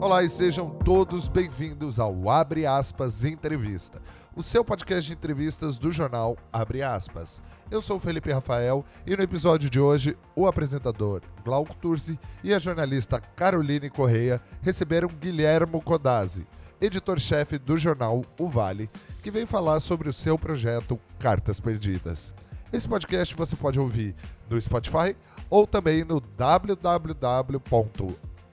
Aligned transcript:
Olá 0.00 0.22
e 0.22 0.30
sejam 0.30 0.70
todos 0.70 1.28
bem-vindos 1.28 2.00
ao 2.00 2.30
Abre 2.30 2.64
Aspas 2.64 3.22
Entrevista, 3.22 4.00
o 4.34 4.42
seu 4.42 4.64
podcast 4.64 5.06
de 5.06 5.12
entrevistas 5.12 5.76
do 5.76 5.92
jornal 5.92 6.38
Abre 6.50 6.82
Aspas. 6.82 7.42
Eu 7.70 7.82
sou 7.82 7.98
o 7.98 8.00
Felipe 8.00 8.32
Rafael 8.32 8.82
e 9.06 9.14
no 9.14 9.22
episódio 9.22 9.68
de 9.68 9.78
hoje, 9.78 10.16
o 10.34 10.46
apresentador 10.46 11.20
Glauco 11.44 11.74
Tursi 11.74 12.18
e 12.42 12.54
a 12.54 12.58
jornalista 12.58 13.20
Caroline 13.20 13.90
Correia 13.90 14.40
receberam 14.62 15.06
Guilhermo 15.08 15.82
Codazzi, 15.82 16.46
editor-chefe 16.80 17.58
do 17.58 17.76
jornal 17.76 18.24
O 18.38 18.48
Vale, 18.48 18.88
que 19.22 19.30
veio 19.30 19.46
falar 19.46 19.80
sobre 19.80 20.08
o 20.08 20.14
seu 20.14 20.38
projeto 20.38 20.98
Cartas 21.18 21.60
Perdidas. 21.60 22.34
Esse 22.72 22.88
podcast 22.88 23.34
você 23.34 23.54
pode 23.54 23.78
ouvir 23.78 24.14
no 24.48 24.58
Spotify 24.58 25.14
ou 25.50 25.66
também 25.66 26.04
no 26.04 26.22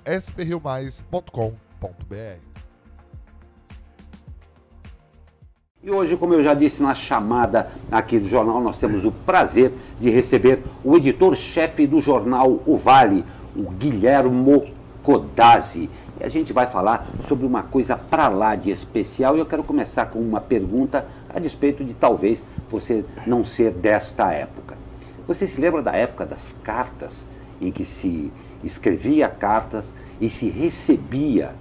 www.spriomais.com.br. 0.08 2.48
E 5.84 5.92
hoje, 5.92 6.18
como 6.18 6.34
eu 6.34 6.44
já 6.44 6.54
disse 6.54 6.82
na 6.82 6.96
chamada 6.96 7.70
aqui 7.92 8.18
do 8.18 8.28
jornal, 8.28 8.62
nós 8.62 8.78
temos 8.78 9.06
o 9.06 9.12
prazer 9.12 9.72
de 10.00 10.10
receber 10.10 10.64
o 10.84 10.98
editor-chefe 10.98 11.86
do 11.86 12.02
jornal 12.02 12.62
O 12.66 12.78
Vale, 12.78 13.24
o 13.56 13.70
Guilhermo 13.72 14.66
Codazzi. 15.04 15.90
E 16.20 16.24
a 16.24 16.30
gente 16.30 16.52
vai 16.52 16.68
falar 16.68 17.08
sobre 17.28 17.46
uma 17.46 17.64
coisa 17.64 17.96
para 17.96 18.28
lá 18.28 18.56
de 18.56 18.72
especial 18.72 19.36
e 19.36 19.40
eu 19.40 19.46
quero 19.46 19.64
começar 19.64 20.08
com 20.08 20.20
uma 20.20 20.42
pergunta 20.42 21.06
a 21.30 21.40
despeito 21.40 21.84
de 21.84 21.94
talvez 21.94 22.44
você 22.70 23.06
não 23.26 23.46
ser 23.46 23.72
desta 23.72 24.34
época. 24.34 24.76
Você 25.28 25.46
se 25.46 25.62
lembra 25.62 25.82
da 25.82 25.94
época 25.94 26.26
das 26.26 26.56
cartas, 26.64 27.28
em 27.62 27.72
que 27.72 27.86
se 27.86 28.32
escrevia 28.64 29.28
cartas 29.28 29.86
e 30.20 30.30
se 30.30 30.50
recebia 30.50 31.52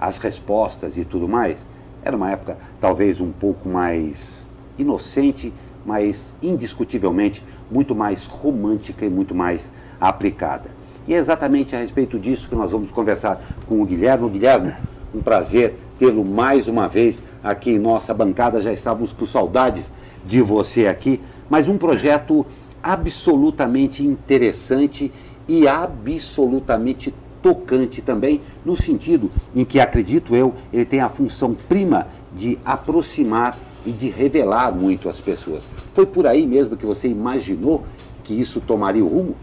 as 0.00 0.18
respostas 0.18 0.96
e 0.96 1.04
tudo 1.04 1.28
mais? 1.28 1.58
Era 2.02 2.16
uma 2.16 2.30
época 2.30 2.56
talvez 2.80 3.20
um 3.20 3.32
pouco 3.32 3.68
mais 3.68 4.46
inocente, 4.78 5.52
mas 5.84 6.34
indiscutivelmente 6.42 7.42
muito 7.70 7.94
mais 7.94 8.24
romântica 8.24 9.04
e 9.04 9.10
muito 9.10 9.34
mais 9.34 9.72
aplicada. 10.00 10.70
E 11.06 11.14
é 11.14 11.16
exatamente 11.16 11.74
a 11.74 11.80
respeito 11.80 12.18
disso 12.18 12.48
que 12.48 12.54
nós 12.54 12.72
vamos 12.72 12.90
conversar 12.90 13.40
com 13.66 13.80
o 13.80 13.84
Guilherme. 13.84 14.28
Guilherme, 14.28 14.74
um 15.14 15.20
prazer 15.20 15.74
tê-lo 15.98 16.24
mais 16.24 16.68
uma 16.68 16.86
vez 16.86 17.22
aqui 17.42 17.70
em 17.70 17.78
nossa 17.78 18.12
bancada. 18.12 18.60
Já 18.60 18.72
estávamos 18.72 19.12
com 19.12 19.26
saudades 19.26 19.90
de 20.24 20.42
você 20.42 20.86
aqui, 20.86 21.20
mas 21.48 21.66
um 21.66 21.78
projeto 21.78 22.46
absolutamente 22.82 24.04
interessante 24.04 25.10
e 25.48 25.66
absolutamente 25.66 27.12
tocante 27.42 28.02
também, 28.02 28.40
no 28.64 28.76
sentido 28.76 29.30
em 29.54 29.64
que, 29.64 29.80
acredito 29.80 30.36
eu, 30.36 30.54
ele 30.72 30.84
tem 30.84 31.00
a 31.00 31.08
função 31.08 31.54
prima 31.54 32.06
de 32.34 32.58
aproximar 32.64 33.56
e 33.86 33.92
de 33.92 34.10
revelar 34.10 34.70
muito 34.72 35.08
as 35.08 35.20
pessoas. 35.20 35.66
Foi 35.94 36.04
por 36.04 36.26
aí 36.26 36.46
mesmo 36.46 36.76
que 36.76 36.84
você 36.84 37.08
imaginou 37.08 37.84
que 38.22 38.38
isso 38.38 38.60
tomaria 38.60 39.04
o 39.04 39.08
rumo? 39.08 39.36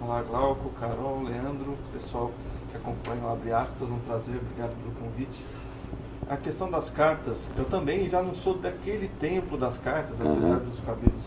Olá, 0.00 0.22
Glauco, 0.22 0.70
Carol, 0.80 1.22
Leandro, 1.24 1.76
pessoal 1.92 2.30
que 2.70 2.76
acompanha 2.76 3.22
o 3.24 3.30
Abre 3.30 3.52
Aspas, 3.52 3.90
um 3.90 3.98
prazer, 3.98 4.36
obrigado 4.36 4.74
pelo 4.76 4.94
convite. 4.94 5.44
A 6.30 6.36
questão 6.36 6.70
das 6.70 6.88
cartas, 6.88 7.50
eu 7.58 7.64
também 7.64 8.08
já 8.08 8.22
não 8.22 8.34
sou 8.34 8.54
daquele 8.54 9.08
tempo 9.20 9.56
das 9.56 9.76
cartas, 9.76 10.20
apesar 10.20 10.46
uhum. 10.46 10.58
dos 10.58 10.80
cabelos 10.80 11.24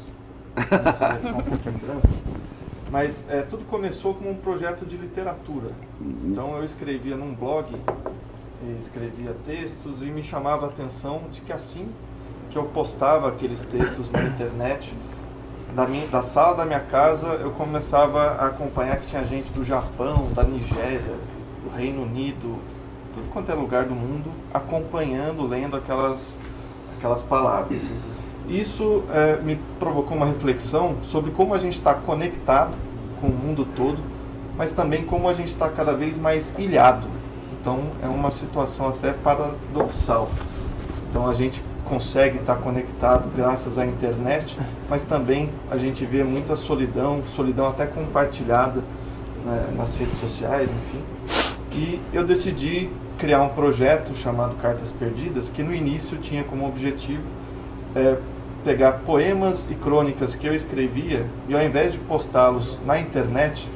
começarem 0.69 1.17
a 1.17 1.19
ficar 1.19 1.38
um 1.38 1.43
pouquinho 1.43 1.77
brancos. 1.80 2.11
Mas 2.92 3.23
é, 3.30 3.42
tudo 3.42 3.64
começou 3.70 4.14
como 4.14 4.30
um 4.30 4.36
projeto 4.36 4.86
de 4.86 4.97
literatura. 4.97 5.72
Uhum. 6.00 6.16
Então 6.25 6.58
eu 6.58 6.64
escrevia 6.66 7.16
num 7.16 7.33
blog, 7.33 7.73
escrevia 8.82 9.33
textos 9.45 10.04
e 10.04 10.08
me 10.08 10.21
chamava 10.21 10.65
a 10.65 10.70
atenção 10.70 11.21
de 11.32 11.39
que 11.39 11.54
assim 11.54 11.88
que 12.49 12.58
eu 12.58 12.65
postava 12.65 13.30
aqueles 13.30 13.61
textos 13.61 14.11
na 14.11 14.21
internet, 14.23 14.93
da, 15.73 15.88
minha, 15.88 16.05
da 16.08 16.21
sala 16.21 16.58
da 16.58 16.65
minha 16.65 16.82
casa 16.82 17.27
eu 17.27 17.52
começava 17.52 18.32
a 18.32 18.48
acompanhar 18.48 18.98
que 18.98 19.08
tinha 19.08 19.23
gente 19.23 19.49
do 19.54 19.64
Japão, 19.64 20.27
da 20.36 20.44
Nigéria, 20.44 21.15
do 21.64 21.73
Reino 21.73 22.04
Unido, 22.04 22.60
tudo 23.15 23.32
quanto 23.32 23.49
é 23.49 23.55
lugar 23.55 23.86
do 23.86 23.95
mundo, 23.95 24.30
acompanhando, 24.54 25.48
lendo 25.48 25.77
aquelas, 25.77 26.42
aquelas 26.98 27.23
palavras. 27.23 27.83
Isso 28.49 29.04
é, 29.14 29.38
me 29.38 29.58
provocou 29.80 30.17
uma 30.17 30.26
reflexão 30.26 30.98
sobre 31.04 31.32
como 31.32 31.54
a 31.54 31.58
gente 31.58 31.77
está 31.77 31.94
conectado 31.94 32.73
com 33.21 33.27
o 33.27 33.32
mundo 33.32 33.65
todo, 33.76 33.99
mas 34.58 34.71
também 34.73 35.05
como 35.05 35.30
a 35.30 35.33
gente 35.33 35.48
está 35.48 35.70
cada 35.70 35.93
vez 35.93 36.17
mais 36.17 36.54
ilhado. 36.58 37.08
Então 37.59 37.80
é 38.02 38.08
uma 38.08 38.32
situação 38.32 38.89
até 38.89 39.14
paradoxal. 39.14 40.30
Então 41.09 41.30
a 41.30 41.33
gente 41.33 41.61
consegue 41.86 42.37
estar 42.37 42.55
conectado 42.55 43.30
graças 43.36 43.77
à 43.77 43.86
internet, 43.86 44.58
mas 44.89 45.04
também 45.04 45.49
a 45.70 45.77
gente 45.77 46.05
vê 46.05 46.23
muita 46.23 46.55
solidão, 46.55 47.21
solidão 47.36 47.67
até 47.67 47.86
compartilhada 47.86 48.82
né, 49.45 49.73
nas 49.77 49.95
redes 49.95 50.17
sociais, 50.20 50.70
enfim. 50.71 51.02
E 51.73 52.02
eu 52.14 52.26
decidi 52.26 52.89
criar 53.17 53.42
um 53.42 53.49
projeto 53.49 54.15
chamado 54.15 54.55
Cartas 54.55 54.92
Perdidas, 54.92 55.49
que 55.49 55.61
no 55.61 55.73
início 55.73 56.17
tinha 56.17 56.43
como 56.43 56.67
objetivo 56.67 57.21
é, 57.95 58.17
pegar 58.64 59.02
poemas 59.05 59.67
e 59.70 59.76
crônicas 59.76 60.36
que 60.36 60.48
eu 60.48 60.54
escrevia 60.54 61.26
e 61.48 61.55
ao 61.55 61.64
invés 61.64 61.94
de 61.94 61.99
postá-los 61.99 62.80
na 62.86 62.99
internet, 62.99 63.67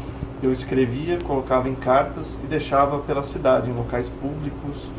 eu 0.44 0.52
escrevia, 0.52 1.18
colocava 1.26 1.68
em 1.68 1.76
cartas 1.76 2.38
e 2.44 2.48
deixava 2.48 3.00
pela 3.00 3.24
cidade, 3.24 3.70
em 3.70 3.74
locais 3.74 4.10
públicos, 4.10 4.90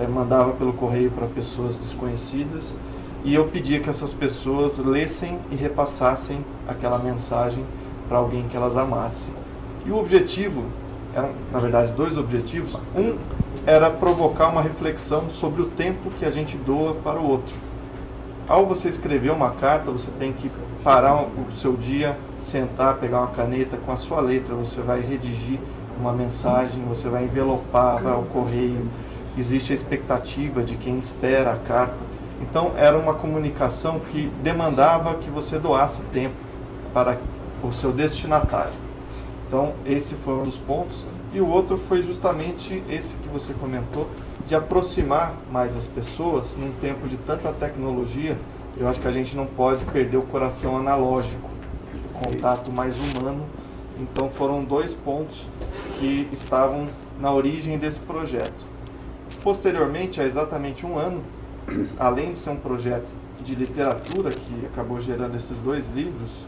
é, 0.00 0.06
mandava 0.06 0.52
pelo 0.52 0.72
correio 0.72 1.10
para 1.10 1.26
pessoas 1.26 1.76
desconhecidas 1.78 2.74
e 3.24 3.34
eu 3.34 3.46
pedia 3.46 3.80
que 3.80 3.88
essas 3.88 4.12
pessoas 4.12 4.78
lessem 4.78 5.38
e 5.50 5.54
repassassem 5.54 6.44
aquela 6.68 6.98
mensagem 6.98 7.64
para 8.08 8.18
alguém 8.18 8.46
que 8.48 8.56
elas 8.56 8.76
amassem. 8.76 9.32
E 9.84 9.90
o 9.90 9.98
objetivo, 9.98 10.64
eram 11.14 11.30
na 11.52 11.58
verdade 11.58 11.92
dois 11.92 12.16
objetivos. 12.18 12.78
Um 12.94 13.16
era 13.64 13.90
provocar 13.90 14.48
uma 14.48 14.62
reflexão 14.62 15.30
sobre 15.30 15.62
o 15.62 15.66
tempo 15.66 16.10
que 16.18 16.24
a 16.24 16.30
gente 16.30 16.56
doa 16.56 16.94
para 16.94 17.18
o 17.18 17.28
outro. 17.28 17.54
Ao 18.48 18.64
você 18.64 18.88
escrever 18.88 19.32
uma 19.32 19.50
carta, 19.50 19.90
você 19.90 20.08
tem 20.20 20.32
que 20.32 20.48
parar 20.84 21.20
o 21.20 21.50
seu 21.50 21.76
dia, 21.76 22.16
sentar, 22.38 22.94
pegar 22.98 23.18
uma 23.18 23.30
caneta 23.32 23.76
com 23.76 23.90
a 23.90 23.96
sua 23.96 24.20
letra, 24.20 24.54
você 24.54 24.80
vai 24.80 25.00
redigir 25.00 25.58
uma 25.98 26.12
mensagem, 26.12 26.84
você 26.84 27.08
vai 27.08 27.24
envelopar, 27.24 28.00
vai 28.00 28.12
ao 28.12 28.22
correio, 28.22 28.86
existe 29.36 29.72
a 29.72 29.74
expectativa 29.74 30.62
de 30.62 30.76
quem 30.76 30.96
espera 30.96 31.54
a 31.54 31.56
carta. 31.56 31.96
Então 32.40 32.70
era 32.76 32.96
uma 32.96 33.14
comunicação 33.14 33.98
que 33.98 34.30
demandava 34.44 35.14
que 35.14 35.28
você 35.28 35.58
doasse 35.58 36.02
tempo 36.12 36.36
para 36.94 37.18
o 37.64 37.72
seu 37.72 37.90
destinatário. 37.90 38.74
Então 39.48 39.72
esse 39.84 40.14
foi 40.14 40.34
um 40.34 40.44
dos 40.44 40.56
pontos. 40.56 41.04
E 41.34 41.40
o 41.40 41.48
outro 41.48 41.76
foi 41.76 42.00
justamente 42.00 42.80
esse 42.88 43.16
que 43.16 43.28
você 43.28 43.52
comentou, 43.54 44.06
de 44.46 44.54
aproximar 44.54 45.34
mais 45.50 45.76
as 45.76 45.86
pessoas 45.86 46.56
num 46.56 46.72
tempo 46.80 47.08
de 47.08 47.16
tanta 47.16 47.52
tecnologia. 47.52 48.38
Eu 48.76 48.86
acho 48.88 49.00
que 49.00 49.08
a 49.08 49.12
gente 49.12 49.36
não 49.36 49.46
pode 49.46 49.84
perder 49.86 50.16
o 50.16 50.22
coração 50.22 50.76
analógico, 50.76 51.48
o 52.14 52.18
contato 52.18 52.70
mais 52.70 52.94
humano. 52.96 53.44
Então 53.98 54.30
foram 54.30 54.62
dois 54.62 54.92
pontos 54.92 55.42
que 55.98 56.28
estavam 56.32 56.86
na 57.18 57.32
origem 57.32 57.76
desse 57.78 57.98
projeto. 58.00 58.64
Posteriormente, 59.42 60.20
há 60.20 60.24
exatamente 60.24 60.86
um 60.86 60.98
ano, 60.98 61.22
além 61.98 62.32
de 62.32 62.38
ser 62.38 62.50
um 62.50 62.56
projeto 62.56 63.08
de 63.42 63.54
literatura 63.54 64.30
que 64.30 64.66
acabou 64.66 65.00
gerando 65.00 65.36
esses 65.36 65.58
dois 65.58 65.86
livros, 65.94 66.44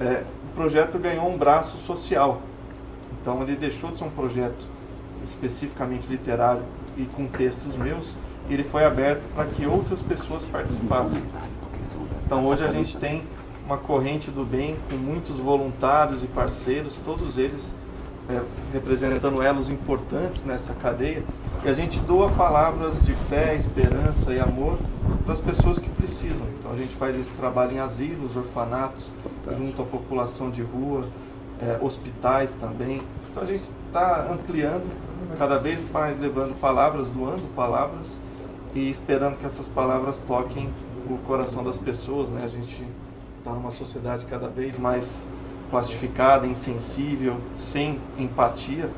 é, 0.00 0.24
o 0.50 0.54
projeto 0.54 0.98
ganhou 0.98 1.28
um 1.28 1.38
braço 1.38 1.78
social. 1.78 2.42
Então 3.20 3.42
ele 3.42 3.56
deixou 3.56 3.90
de 3.90 3.98
ser 3.98 4.04
um 4.04 4.10
projeto 4.10 4.66
especificamente 5.24 6.06
literário 6.08 6.62
e 6.96 7.04
com 7.04 7.26
textos 7.26 7.76
meus, 7.76 8.14
ele 8.48 8.64
foi 8.64 8.84
aberto 8.84 9.24
para 9.34 9.46
que 9.46 9.66
outras 9.66 10.00
pessoas 10.02 10.44
participassem. 10.44 11.22
Então 12.24 12.44
hoje 12.44 12.64
a 12.64 12.68
gente 12.68 12.96
tem 12.96 13.22
uma 13.64 13.76
corrente 13.76 14.30
do 14.30 14.44
bem 14.44 14.76
com 14.88 14.96
muitos 14.96 15.36
voluntários 15.38 16.22
e 16.22 16.26
parceiros, 16.26 16.98
todos 17.04 17.36
eles 17.36 17.74
é, 18.28 18.40
representando 18.72 19.42
elos 19.42 19.68
importantes 19.68 20.44
nessa 20.44 20.72
cadeia, 20.74 21.24
e 21.64 21.68
a 21.68 21.72
gente 21.72 21.98
doa 22.00 22.30
palavras 22.30 23.00
de 23.02 23.12
fé, 23.28 23.54
esperança 23.54 24.32
e 24.32 24.40
amor 24.40 24.78
para 25.24 25.32
as 25.32 25.40
pessoas 25.40 25.78
que 25.78 25.88
precisam. 25.88 26.46
Então 26.58 26.72
a 26.72 26.76
gente 26.76 26.94
faz 26.94 27.18
esse 27.18 27.34
trabalho 27.34 27.72
em 27.72 27.78
asilos, 27.78 28.36
orfanatos, 28.36 29.04
junto 29.56 29.82
à 29.82 29.84
população 29.84 30.50
de 30.50 30.62
rua, 30.62 31.08
é, 31.60 31.78
hospitais 31.80 32.54
também. 32.54 33.02
Então 33.36 33.44
a 33.46 33.52
gente 33.52 33.70
está 33.88 34.28
ampliando, 34.32 34.90
cada 35.36 35.58
vez 35.58 35.78
mais 35.90 36.18
levando 36.18 36.58
palavras, 36.58 37.08
doando 37.08 37.42
palavras 37.54 38.18
e 38.74 38.88
esperando 38.88 39.36
que 39.36 39.44
essas 39.44 39.68
palavras 39.68 40.22
toquem 40.26 40.72
o 41.06 41.18
coração 41.18 41.62
das 41.62 41.76
pessoas. 41.76 42.30
Né? 42.30 42.40
A 42.42 42.48
gente 42.48 42.82
está 43.36 43.50
numa 43.50 43.70
sociedade 43.70 44.24
cada 44.24 44.48
vez 44.48 44.78
mais 44.78 45.26
plastificada, 45.70 46.46
insensível, 46.46 47.36
sem 47.58 48.00
empatia. 48.18 48.88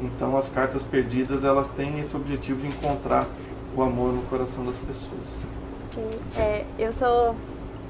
Então 0.00 0.36
as 0.36 0.48
cartas 0.48 0.84
perdidas 0.84 1.42
elas 1.42 1.68
têm 1.68 1.98
esse 1.98 2.14
objetivo 2.14 2.60
de 2.60 2.68
encontrar 2.68 3.26
o 3.74 3.82
amor 3.82 4.12
no 4.12 4.22
coração 4.22 4.64
das 4.64 4.78
pessoas. 4.78 5.26
Sim, 5.92 6.10
é, 6.38 6.64
eu 6.78 6.92
sou 6.92 7.34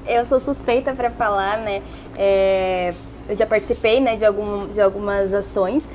eu 0.07 0.25
sou 0.25 0.39
suspeita 0.39 0.95
para 0.95 1.11
falar, 1.11 1.59
né? 1.59 1.83
É, 2.17 2.91
eu 3.31 3.35
já 3.35 3.45
participei, 3.45 3.99
né, 4.01 4.15
de, 4.15 4.25
algum, 4.25 4.67
de 4.67 4.81
algumas 4.81 5.33
ações. 5.33 5.87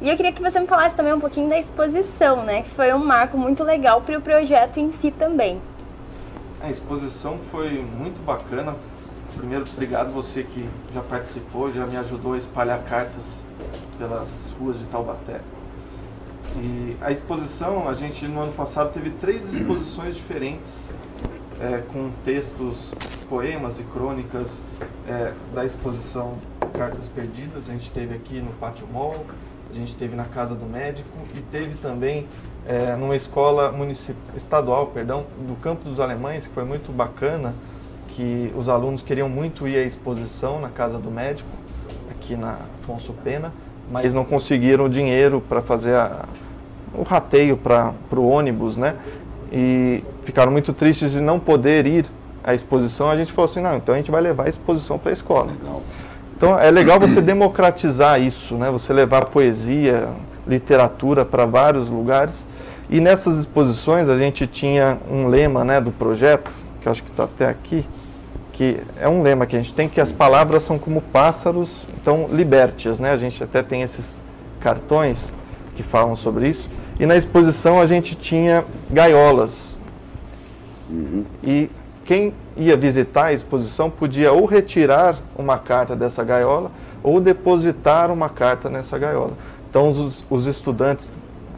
E 0.00 0.08
eu 0.10 0.16
queria 0.16 0.32
que 0.32 0.42
você 0.42 0.60
me 0.60 0.66
falasse 0.66 0.94
também 0.94 1.12
um 1.12 1.20
pouquinho 1.20 1.48
da 1.48 1.58
exposição, 1.58 2.44
né? 2.44 2.62
Que 2.62 2.70
foi 2.70 2.92
um 2.92 2.98
marco 2.98 3.38
muito 3.38 3.62
legal 3.62 4.00
para 4.00 4.18
o 4.18 4.20
projeto 4.20 4.78
em 4.78 4.90
si 4.92 5.10
também. 5.10 5.60
A 6.60 6.70
exposição 6.70 7.38
foi 7.50 7.70
muito 7.70 8.20
bacana. 8.24 8.74
Primeiro, 9.36 9.64
obrigado 9.72 10.12
você 10.12 10.42
que 10.42 10.68
já 10.92 11.00
participou, 11.00 11.72
já 11.72 11.86
me 11.86 11.96
ajudou 11.96 12.34
a 12.34 12.38
espalhar 12.38 12.82
cartas 12.82 13.46
pelas 13.96 14.52
ruas 14.58 14.78
de 14.78 14.84
Taubaté. 14.86 15.40
E 16.56 16.96
a 17.00 17.10
exposição, 17.10 17.88
a 17.88 17.94
gente 17.94 18.26
no 18.26 18.40
ano 18.40 18.52
passado 18.52 18.92
teve 18.92 19.10
três 19.10 19.54
exposições 19.54 20.16
diferentes, 20.16 20.92
é, 21.60 21.82
com 21.92 22.10
textos, 22.24 22.90
poemas 23.28 23.78
e 23.78 23.84
crônicas 23.84 24.60
é, 25.08 25.32
da 25.54 25.64
exposição 25.64 26.34
Cartas 26.72 27.06
Perdidas. 27.08 27.68
A 27.68 27.72
gente 27.72 27.90
teve 27.90 28.14
aqui 28.14 28.40
no 28.40 28.52
Pátio 28.54 28.86
Mall, 28.92 29.24
a 29.70 29.74
gente 29.74 29.96
teve 29.96 30.16
na 30.16 30.24
Casa 30.24 30.54
do 30.54 30.66
Médico 30.66 31.08
e 31.36 31.40
teve 31.40 31.74
também 31.76 32.26
é, 32.66 32.94
numa 32.96 33.16
escola 33.16 33.74
estadual, 34.36 34.88
perdão, 34.88 35.24
do 35.46 35.54
Campo 35.60 35.88
dos 35.88 36.00
Alemães, 36.00 36.46
que 36.46 36.54
foi 36.54 36.64
muito 36.64 36.92
bacana, 36.92 37.54
que 38.08 38.52
os 38.56 38.68
alunos 38.68 39.02
queriam 39.02 39.28
muito 39.28 39.66
ir 39.66 39.78
à 39.78 39.82
exposição 39.82 40.60
na 40.60 40.68
Casa 40.68 40.98
do 40.98 41.10
Médico, 41.10 41.48
aqui 42.10 42.36
na 42.36 42.58
Afonso 42.82 43.12
Pena, 43.24 43.52
mas 43.90 44.12
não 44.14 44.24
conseguiram 44.24 44.88
dinheiro 44.88 45.40
para 45.40 45.60
fazer 45.60 45.94
a, 45.94 46.24
o 46.94 47.02
rateio 47.02 47.56
para 47.56 47.94
o 48.12 48.28
ônibus, 48.28 48.76
né? 48.76 48.96
E 49.50 50.02
ficaram 50.24 50.52
muito 50.52 50.72
tristes 50.72 51.12
de 51.12 51.20
não 51.20 51.38
poder 51.38 51.86
ir 51.86 52.06
à 52.44 52.54
exposição. 52.54 53.10
A 53.10 53.16
gente 53.16 53.32
falou 53.32 53.50
assim, 53.50 53.60
não, 53.60 53.76
então 53.76 53.94
a 53.94 53.98
gente 53.98 54.10
vai 54.10 54.20
levar 54.20 54.46
a 54.46 54.48
exposição 54.48 54.98
para 54.98 55.10
a 55.10 55.12
escola. 55.12 55.52
Legal. 55.52 55.82
Então 56.42 56.58
é 56.58 56.72
legal 56.72 56.98
você 56.98 57.20
democratizar 57.20 58.20
isso, 58.20 58.56
né? 58.56 58.68
Você 58.72 58.92
levar 58.92 59.26
poesia, 59.26 60.08
literatura 60.44 61.24
para 61.24 61.46
vários 61.46 61.88
lugares. 61.88 62.48
E 62.90 63.00
nessas 63.00 63.38
exposições 63.38 64.08
a 64.08 64.18
gente 64.18 64.48
tinha 64.48 64.98
um 65.08 65.28
lema, 65.28 65.64
né, 65.64 65.80
do 65.80 65.92
projeto, 65.92 66.50
que 66.80 66.88
acho 66.88 67.00
que 67.04 67.10
está 67.10 67.22
até 67.22 67.48
aqui, 67.48 67.86
que 68.52 68.80
é 69.00 69.08
um 69.08 69.22
lema 69.22 69.46
que 69.46 69.54
a 69.54 69.60
gente 69.60 69.72
tem 69.72 69.88
que 69.88 70.00
as 70.00 70.10
palavras 70.10 70.64
são 70.64 70.80
como 70.80 71.00
pássaros, 71.00 71.76
então 71.94 72.28
liberte-as, 72.32 72.98
né? 72.98 73.12
A 73.12 73.16
gente 73.16 73.40
até 73.44 73.62
tem 73.62 73.82
esses 73.82 74.20
cartões 74.58 75.32
que 75.76 75.84
falam 75.84 76.16
sobre 76.16 76.48
isso. 76.48 76.68
E 76.98 77.06
na 77.06 77.16
exposição 77.16 77.80
a 77.80 77.86
gente 77.86 78.16
tinha 78.16 78.64
gaiolas. 78.90 79.78
Uhum. 80.90 81.24
E 81.44 81.70
quem 82.04 82.34
ia 82.56 82.76
visitar 82.76 83.26
a 83.26 83.32
exposição 83.32 83.90
podia 83.90 84.32
ou 84.32 84.44
retirar 84.44 85.18
uma 85.36 85.58
carta 85.58 85.94
dessa 85.96 86.22
gaiola 86.22 86.70
ou 87.02 87.20
depositar 87.20 88.10
uma 88.10 88.28
carta 88.28 88.68
nessa 88.68 88.98
gaiola. 88.98 89.32
Então 89.68 89.90
os, 89.90 90.24
os 90.28 90.46
estudantes 90.46 91.10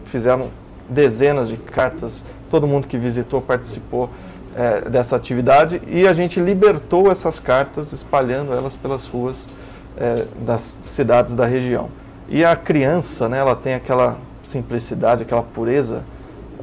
fizeram 0.07 0.49
dezenas 0.89 1.49
de 1.49 1.57
cartas, 1.57 2.17
todo 2.51 2.67
mundo 2.67 2.87
que 2.87 2.97
visitou 2.97 3.41
participou 3.41 4.09
é, 4.57 4.83
dessa 4.89 5.17
atividade 5.17 5.83
e 5.87 6.07
a 6.07 6.13
gente 6.13 6.39
libertou 6.39 7.11
essas 7.11 7.41
cartas 7.41 7.93
espalhando 7.93 8.53
elas 8.53 8.77
pelas 8.77 9.07
ruas 9.07 9.49
é, 9.97 10.25
das 10.45 10.61
cidades 10.81 11.35
da 11.35 11.47
região. 11.47 11.89
E 12.29 12.45
a 12.45 12.57
criança, 12.57 13.29
né, 13.29 13.39
ela 13.39 13.55
tem 13.55 13.75
aquela 13.75 14.17
simplicidade, 14.43 15.23
aquela 15.23 15.43
pureza. 15.43 16.05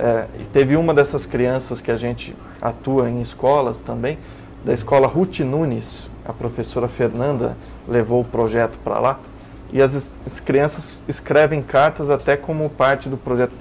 É, 0.03 0.25
e 0.39 0.43
teve 0.45 0.75
uma 0.75 0.95
dessas 0.95 1.27
crianças 1.27 1.79
que 1.79 1.91
a 1.91 1.95
gente 1.95 2.35
atua 2.59 3.07
em 3.07 3.21
escolas 3.21 3.81
também, 3.81 4.17
da 4.65 4.73
escola 4.73 5.05
Ruth 5.05 5.41
Nunes, 5.41 6.09
a 6.25 6.33
professora 6.33 6.87
Fernanda 6.87 7.55
levou 7.87 8.21
o 8.21 8.25
projeto 8.25 8.79
para 8.83 8.99
lá. 8.99 9.19
E 9.71 9.79
as, 9.79 9.95
as, 10.25 10.39
crianças 10.39 10.91
escrevem 11.07 11.61
cartas 11.61 12.09
até 12.09 12.35
como 12.35 12.67
parte 12.67 13.09
do 13.09 13.15
projeto 13.15 13.53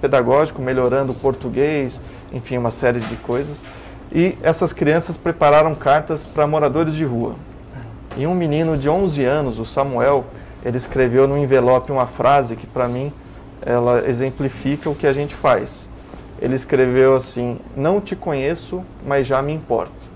pedagógico, 0.00 0.62
melhorando 0.62 1.12
o 1.12 1.14
português, 1.14 2.00
enfim, 2.32 2.56
uma 2.56 2.70
série 2.70 3.00
de 3.00 3.16
coisas. 3.16 3.62
E 4.10 4.38
essas 4.42 4.72
crianças 4.72 5.18
prepararam 5.18 5.74
cartas 5.74 6.22
para 6.22 6.46
moradores 6.46 6.94
de 6.94 7.04
rua. 7.04 7.34
E 8.16 8.26
um 8.26 8.34
menino 8.34 8.74
de 8.74 8.88
11 8.88 9.22
anos, 9.22 9.58
o 9.58 9.66
Samuel, 9.66 10.24
ele 10.64 10.78
escreveu 10.78 11.28
no 11.28 11.36
envelope 11.36 11.92
uma 11.92 12.06
frase 12.06 12.56
que 12.56 12.66
para 12.66 12.88
mim 12.88 13.12
ela 13.62 14.08
exemplifica 14.08 14.88
o 14.88 14.94
que 14.94 15.06
a 15.06 15.12
gente 15.12 15.34
faz. 15.34 15.88
Ele 16.40 16.54
escreveu 16.54 17.16
assim: 17.16 17.58
Não 17.76 18.00
te 18.00 18.14
conheço, 18.14 18.82
mas 19.06 19.26
já 19.26 19.42
me 19.42 19.52
importo. 19.52 20.08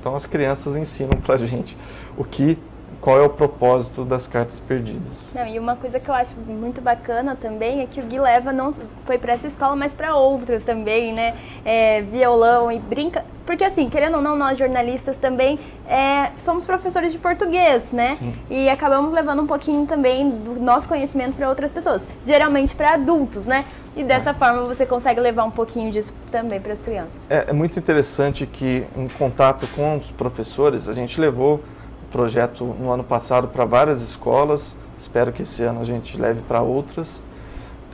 Então 0.00 0.14
as 0.14 0.26
crianças 0.26 0.76
ensinam 0.76 1.18
para 1.20 1.38
gente 1.38 1.76
o 2.16 2.24
que 2.24 2.58
qual 3.04 3.18
é 3.18 3.22
o 3.22 3.28
propósito 3.28 4.02
das 4.02 4.26
cartas 4.26 4.58
perdidas. 4.58 5.28
Não, 5.34 5.46
e 5.46 5.58
uma 5.58 5.76
coisa 5.76 6.00
que 6.00 6.08
eu 6.08 6.14
acho 6.14 6.34
muito 6.36 6.80
bacana 6.80 7.36
também 7.36 7.82
é 7.82 7.86
que 7.86 8.00
o 8.00 8.04
Gui 8.04 8.18
leva 8.18 8.50
não 8.50 8.70
foi 9.04 9.18
para 9.18 9.34
essa 9.34 9.46
escola, 9.46 9.76
mas 9.76 9.92
para 9.92 10.16
outras 10.16 10.64
também, 10.64 11.12
né? 11.12 11.36
É, 11.66 12.00
violão 12.00 12.72
e 12.72 12.78
brinca. 12.78 13.22
Porque 13.46 13.64
assim, 13.64 13.88
querendo 13.90 14.16
ou 14.16 14.22
não, 14.22 14.36
nós 14.36 14.56
jornalistas 14.56 15.16
também 15.16 15.58
é, 15.86 16.30
somos 16.38 16.64
professores 16.64 17.12
de 17.12 17.18
português, 17.18 17.82
né? 17.92 18.16
Sim. 18.18 18.34
E 18.48 18.68
acabamos 18.68 19.12
levando 19.12 19.42
um 19.42 19.46
pouquinho 19.46 19.86
também 19.86 20.30
do 20.30 20.60
nosso 20.60 20.88
conhecimento 20.88 21.34
para 21.34 21.48
outras 21.48 21.72
pessoas, 21.72 22.02
geralmente 22.24 22.74
para 22.74 22.94
adultos, 22.94 23.46
né? 23.46 23.64
E 23.96 24.02
dessa 24.02 24.30
é. 24.30 24.34
forma 24.34 24.62
você 24.62 24.84
consegue 24.84 25.20
levar 25.20 25.44
um 25.44 25.50
pouquinho 25.50 25.90
disso 25.90 26.12
também 26.30 26.60
para 26.60 26.72
as 26.72 26.80
crianças. 26.80 27.20
É, 27.28 27.46
é 27.48 27.52
muito 27.52 27.78
interessante 27.78 28.46
que, 28.46 28.84
em 28.96 29.08
contato 29.08 29.68
com 29.74 29.98
os 29.98 30.06
professores, 30.10 30.88
a 30.88 30.92
gente 30.92 31.20
levou 31.20 31.62
projeto 32.10 32.64
no 32.64 32.92
ano 32.92 33.02
passado 33.02 33.48
para 33.48 33.64
várias 33.64 34.00
escolas, 34.00 34.76
espero 34.96 35.32
que 35.32 35.42
esse 35.42 35.64
ano 35.64 35.80
a 35.80 35.84
gente 35.84 36.16
leve 36.16 36.40
para 36.46 36.60
outras. 36.60 37.20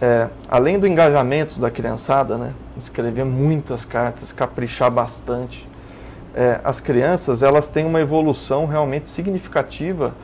É, 0.01 0.29
além 0.49 0.79
do 0.79 0.87
engajamento 0.87 1.61
da 1.61 1.71
criançada, 1.71 2.39
né, 2.39 2.55
escrever 2.77 3.25
muitas 3.25 3.85
cartas, 3.85 4.33
caprichar 4.33 4.91
bastante, 4.91 5.69
é, 6.35 6.61
as 6.65 6.81
crianças 6.81 7.43
elas 7.43 7.69
têm 7.69 7.85
uma 7.85 8.01
evolução 8.01 8.65
realmente 8.67 9.09
significativa 9.09 10.15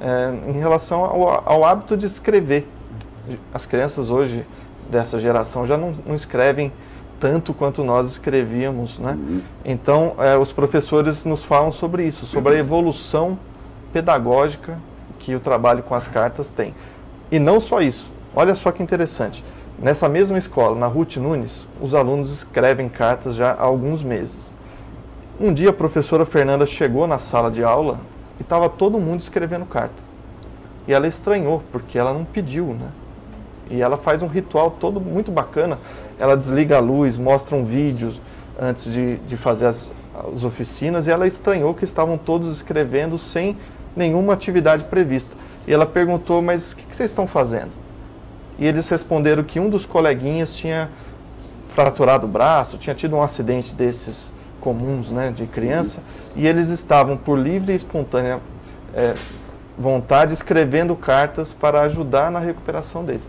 é, 0.00 0.50
em 0.50 0.58
relação 0.58 1.04
ao, 1.04 1.42
ao, 1.46 1.64
hábito 1.64 1.96
de 1.96 2.06
escrever. 2.06 2.66
As 3.52 3.66
crianças 3.66 4.08
hoje 4.08 4.46
dessa 4.90 5.18
geração 5.18 5.66
já 5.66 5.76
não, 5.76 5.94
não 6.06 6.14
escrevem 6.14 6.72
tanto 7.18 7.52
quanto 7.52 7.82
nós 7.82 8.06
escrevíamos, 8.06 8.98
né? 8.98 9.12
Uhum. 9.12 9.40
Então, 9.64 10.14
é, 10.18 10.36
os 10.36 10.52
professores 10.52 11.24
nos 11.24 11.44
falam 11.44 11.72
sobre 11.72 12.04
isso, 12.04 12.26
sobre 12.26 12.54
a 12.54 12.58
evolução 12.58 13.38
pedagógica 13.92 14.78
que 15.18 15.34
o 15.34 15.40
trabalho 15.40 15.82
com 15.82 15.94
as 15.94 16.06
cartas 16.06 16.48
tem. 16.48 16.74
E 17.30 17.38
não 17.38 17.58
só 17.58 17.80
isso. 17.80 18.15
Olha 18.36 18.54
só 18.54 18.70
que 18.70 18.82
interessante. 18.82 19.42
Nessa 19.78 20.08
mesma 20.08 20.38
escola, 20.38 20.78
na 20.78 20.86
Ruth 20.86 21.16
Nunes, 21.16 21.66
os 21.80 21.94
alunos 21.94 22.30
escrevem 22.30 22.88
cartas 22.88 23.34
já 23.34 23.50
há 23.50 23.62
alguns 23.62 24.02
meses. 24.02 24.54
Um 25.40 25.52
dia 25.52 25.70
a 25.70 25.72
professora 25.72 26.24
Fernanda 26.24 26.66
chegou 26.66 27.06
na 27.06 27.18
sala 27.18 27.50
de 27.50 27.64
aula 27.64 27.98
e 28.38 28.42
estava 28.42 28.68
todo 28.68 29.00
mundo 29.00 29.20
escrevendo 29.20 29.66
carta. 29.66 30.04
E 30.86 30.92
ela 30.92 31.08
estranhou, 31.08 31.62
porque 31.72 31.98
ela 31.98 32.12
não 32.12 32.24
pediu, 32.24 32.66
né? 32.66 32.90
E 33.68 33.82
ela 33.82 33.96
faz 33.96 34.22
um 34.22 34.28
ritual 34.28 34.70
todo 34.70 35.00
muito 35.00 35.32
bacana 35.32 35.78
ela 36.18 36.36
desliga 36.36 36.78
a 36.78 36.80
luz, 36.80 37.18
mostra 37.18 37.54
um 37.56 37.64
vídeo 37.64 38.14
antes 38.60 38.90
de, 38.90 39.16
de 39.18 39.36
fazer 39.36 39.66
as, 39.66 39.92
as 40.34 40.44
oficinas 40.44 41.06
e 41.06 41.10
ela 41.10 41.26
estranhou 41.26 41.74
que 41.74 41.84
estavam 41.84 42.16
todos 42.16 42.54
escrevendo 42.56 43.18
sem 43.18 43.56
nenhuma 43.94 44.32
atividade 44.32 44.84
prevista. 44.84 45.34
E 45.66 45.72
ela 45.72 45.84
perguntou, 45.84 46.40
mas 46.40 46.72
o 46.72 46.76
que, 46.76 46.84
que 46.84 46.96
vocês 46.96 47.10
estão 47.10 47.26
fazendo? 47.26 47.70
E 48.58 48.66
eles 48.66 48.88
responderam 48.88 49.42
que 49.44 49.60
um 49.60 49.68
dos 49.68 49.84
coleguinhas 49.84 50.54
tinha 50.54 50.88
fraturado 51.74 52.26
o 52.26 52.28
braço, 52.28 52.78
tinha 52.78 52.94
tido 52.94 53.16
um 53.16 53.22
acidente 53.22 53.74
desses 53.74 54.32
comuns, 54.60 55.10
né, 55.10 55.30
de 55.30 55.46
criança, 55.46 56.00
e 56.34 56.46
eles 56.46 56.70
estavam 56.70 57.16
por 57.16 57.38
livre 57.38 57.72
e 57.72 57.76
espontânea 57.76 58.40
é, 58.94 59.14
vontade 59.78 60.32
escrevendo 60.32 60.96
cartas 60.96 61.52
para 61.52 61.82
ajudar 61.82 62.30
na 62.30 62.38
recuperação 62.38 63.04
dele. 63.04 63.22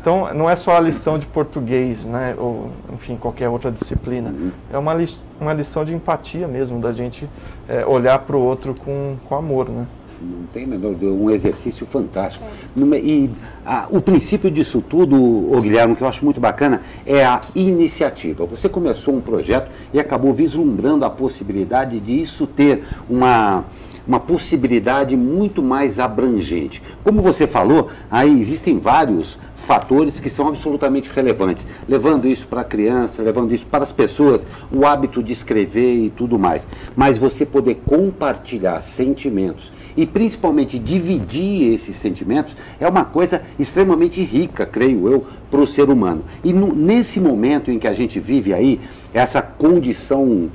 Então, 0.00 0.34
não 0.34 0.50
é 0.50 0.56
só 0.56 0.76
a 0.76 0.80
lição 0.80 1.16
de 1.16 1.26
português, 1.26 2.04
né, 2.04 2.34
ou, 2.36 2.72
enfim, 2.92 3.16
qualquer 3.16 3.48
outra 3.48 3.70
disciplina. 3.70 4.34
É 4.72 4.76
uma, 4.76 4.92
li 4.92 5.08
uma 5.40 5.52
lição 5.52 5.84
de 5.84 5.94
empatia 5.94 6.48
mesmo, 6.48 6.80
da 6.80 6.90
gente 6.90 7.30
é, 7.68 7.86
olhar 7.86 8.18
para 8.18 8.36
o 8.36 8.42
outro 8.42 8.74
com, 8.74 9.16
com 9.28 9.36
amor, 9.36 9.68
né. 9.68 9.86
Não 10.22 10.46
tem 10.52 10.66
menor 10.66 10.94
um 11.02 11.30
exercício 11.30 11.86
fantástico. 11.86 12.44
É. 12.44 12.98
E 12.98 13.30
a, 13.64 13.86
o 13.90 14.00
princípio 14.00 14.50
disso 14.50 14.80
tudo, 14.80 15.16
o 15.16 15.60
Guilherme, 15.60 15.96
que 15.96 16.02
eu 16.02 16.08
acho 16.08 16.24
muito 16.24 16.40
bacana, 16.40 16.82
é 17.04 17.24
a 17.24 17.40
iniciativa. 17.54 18.44
Você 18.46 18.68
começou 18.68 19.14
um 19.14 19.20
projeto 19.20 19.70
e 19.92 20.00
acabou 20.00 20.32
vislumbrando 20.32 21.04
a 21.04 21.10
possibilidade 21.10 21.98
de 22.00 22.22
isso 22.22 22.46
ter 22.46 22.84
uma 23.08 23.64
uma 24.06 24.20
possibilidade 24.20 25.16
muito 25.16 25.62
mais 25.62 25.98
abrangente. 25.98 26.82
Como 27.04 27.22
você 27.22 27.46
falou, 27.46 27.90
aí 28.10 28.40
existem 28.40 28.78
vários 28.78 29.38
fatores 29.54 30.18
que 30.18 30.28
são 30.28 30.48
absolutamente 30.48 31.08
relevantes, 31.10 31.66
levando 31.88 32.26
isso 32.26 32.46
para 32.46 32.62
a 32.62 32.64
criança, 32.64 33.22
levando 33.22 33.54
isso 33.54 33.64
para 33.66 33.84
as 33.84 33.92
pessoas, 33.92 34.44
o 34.72 34.84
hábito 34.84 35.22
de 35.22 35.32
escrever 35.32 35.94
e 35.94 36.10
tudo 36.10 36.38
mais. 36.38 36.66
Mas 36.96 37.16
você 37.18 37.46
poder 37.46 37.80
compartilhar 37.86 38.80
sentimentos 38.80 39.72
e 39.96 40.04
principalmente 40.04 40.78
dividir 40.78 41.72
esses 41.72 41.96
sentimentos 41.96 42.56
é 42.80 42.88
uma 42.88 43.04
coisa 43.04 43.42
extremamente 43.58 44.22
rica, 44.22 44.66
creio 44.66 45.08
eu, 45.08 45.26
para 45.50 45.60
o 45.60 45.66
ser 45.66 45.88
humano. 45.88 46.24
E 46.42 46.52
no, 46.52 46.74
nesse 46.74 47.20
momento 47.20 47.70
em 47.70 47.78
que 47.78 47.86
a 47.86 47.92
gente 47.92 48.18
vive 48.18 48.52
aí, 48.52 48.80
essa 49.14 49.40
condição, 49.40 50.50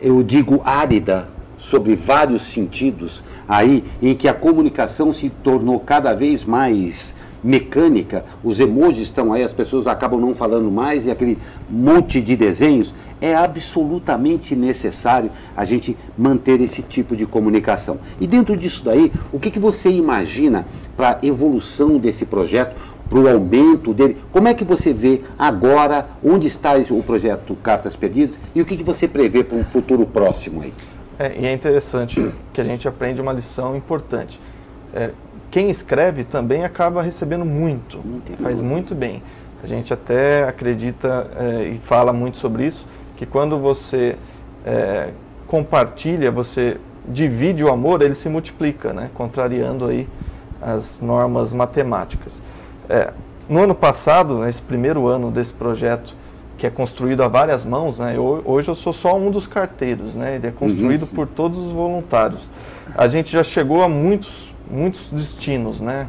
eu 0.00 0.22
digo, 0.22 0.60
árida 0.64 1.35
sobre 1.66 1.96
vários 1.96 2.42
sentidos, 2.42 3.24
aí 3.48 3.82
em 4.00 4.14
que 4.14 4.28
a 4.28 4.34
comunicação 4.34 5.12
se 5.12 5.28
tornou 5.28 5.80
cada 5.80 6.14
vez 6.14 6.44
mais 6.44 7.12
mecânica, 7.42 8.24
os 8.44 8.60
emojis 8.60 9.08
estão 9.08 9.32
aí, 9.32 9.42
as 9.42 9.52
pessoas 9.52 9.88
acabam 9.88 10.20
não 10.20 10.32
falando 10.32 10.70
mais 10.70 11.06
e 11.06 11.10
aquele 11.10 11.36
monte 11.68 12.22
de 12.22 12.36
desenhos, 12.36 12.94
é 13.20 13.34
absolutamente 13.34 14.54
necessário 14.54 15.28
a 15.56 15.64
gente 15.64 15.96
manter 16.16 16.60
esse 16.60 16.82
tipo 16.82 17.16
de 17.16 17.26
comunicação. 17.26 17.98
E 18.20 18.28
dentro 18.28 18.56
disso 18.56 18.84
daí, 18.84 19.10
o 19.32 19.40
que, 19.40 19.50
que 19.50 19.58
você 19.58 19.90
imagina 19.90 20.66
para 20.96 21.18
a 21.20 21.26
evolução 21.26 21.98
desse 21.98 22.24
projeto, 22.24 22.76
para 23.08 23.18
o 23.18 23.28
aumento 23.28 23.92
dele? 23.92 24.18
Como 24.30 24.46
é 24.46 24.54
que 24.54 24.64
você 24.64 24.92
vê 24.92 25.22
agora, 25.36 26.06
onde 26.24 26.46
está 26.46 26.76
o 26.90 27.02
projeto 27.02 27.56
Cartas 27.56 27.96
Perdidas 27.96 28.38
e 28.54 28.60
o 28.60 28.64
que, 28.64 28.76
que 28.76 28.84
você 28.84 29.08
prevê 29.08 29.42
para 29.42 29.58
um 29.58 29.64
futuro 29.64 30.06
próximo 30.06 30.62
aí? 30.62 30.72
É, 31.18 31.34
e 31.38 31.46
é 31.46 31.52
interessante 31.52 32.32
que 32.52 32.60
a 32.60 32.64
gente 32.64 32.86
aprende 32.86 33.20
uma 33.20 33.32
lição 33.32 33.74
importante. 33.76 34.40
É, 34.94 35.10
quem 35.50 35.70
escreve 35.70 36.24
também 36.24 36.64
acaba 36.64 37.00
recebendo 37.02 37.44
muito, 37.44 38.00
faz 38.42 38.60
muito 38.60 38.94
bem. 38.94 39.22
A 39.62 39.66
gente 39.66 39.92
até 39.92 40.46
acredita 40.46 41.30
é, 41.36 41.68
e 41.68 41.78
fala 41.78 42.12
muito 42.12 42.36
sobre 42.36 42.66
isso, 42.66 42.86
que 43.16 43.24
quando 43.24 43.58
você 43.58 44.16
é, 44.64 45.10
compartilha, 45.46 46.30
você 46.30 46.76
divide 47.08 47.64
o 47.64 47.72
amor, 47.72 48.02
ele 48.02 48.14
se 48.14 48.28
multiplica, 48.28 48.92
né? 48.92 49.10
contrariando 49.14 49.86
aí 49.86 50.06
as 50.60 51.00
normas 51.00 51.52
matemáticas. 51.52 52.42
É, 52.88 53.12
no 53.48 53.62
ano 53.62 53.74
passado, 53.74 54.40
nesse 54.40 54.60
primeiro 54.60 55.06
ano 55.06 55.30
desse 55.30 55.52
projeto, 55.52 56.14
que 56.58 56.66
é 56.66 56.70
construído 56.70 57.22
a 57.22 57.28
várias 57.28 57.64
mãos, 57.64 57.98
né? 57.98 58.16
Eu, 58.16 58.42
hoje 58.44 58.68
eu 58.68 58.74
sou 58.74 58.92
só 58.92 59.16
um 59.16 59.30
dos 59.30 59.46
carteiros, 59.46 60.14
né? 60.14 60.36
Ele 60.36 60.46
é 60.46 60.50
construído 60.50 61.02
uhum. 61.02 61.08
por 61.08 61.26
todos 61.26 61.58
os 61.58 61.72
voluntários. 61.72 62.40
A 62.94 63.06
gente 63.08 63.30
já 63.30 63.44
chegou 63.44 63.82
a 63.82 63.88
muitos, 63.88 64.52
muitos 64.70 65.08
destinos, 65.10 65.80
né? 65.80 66.06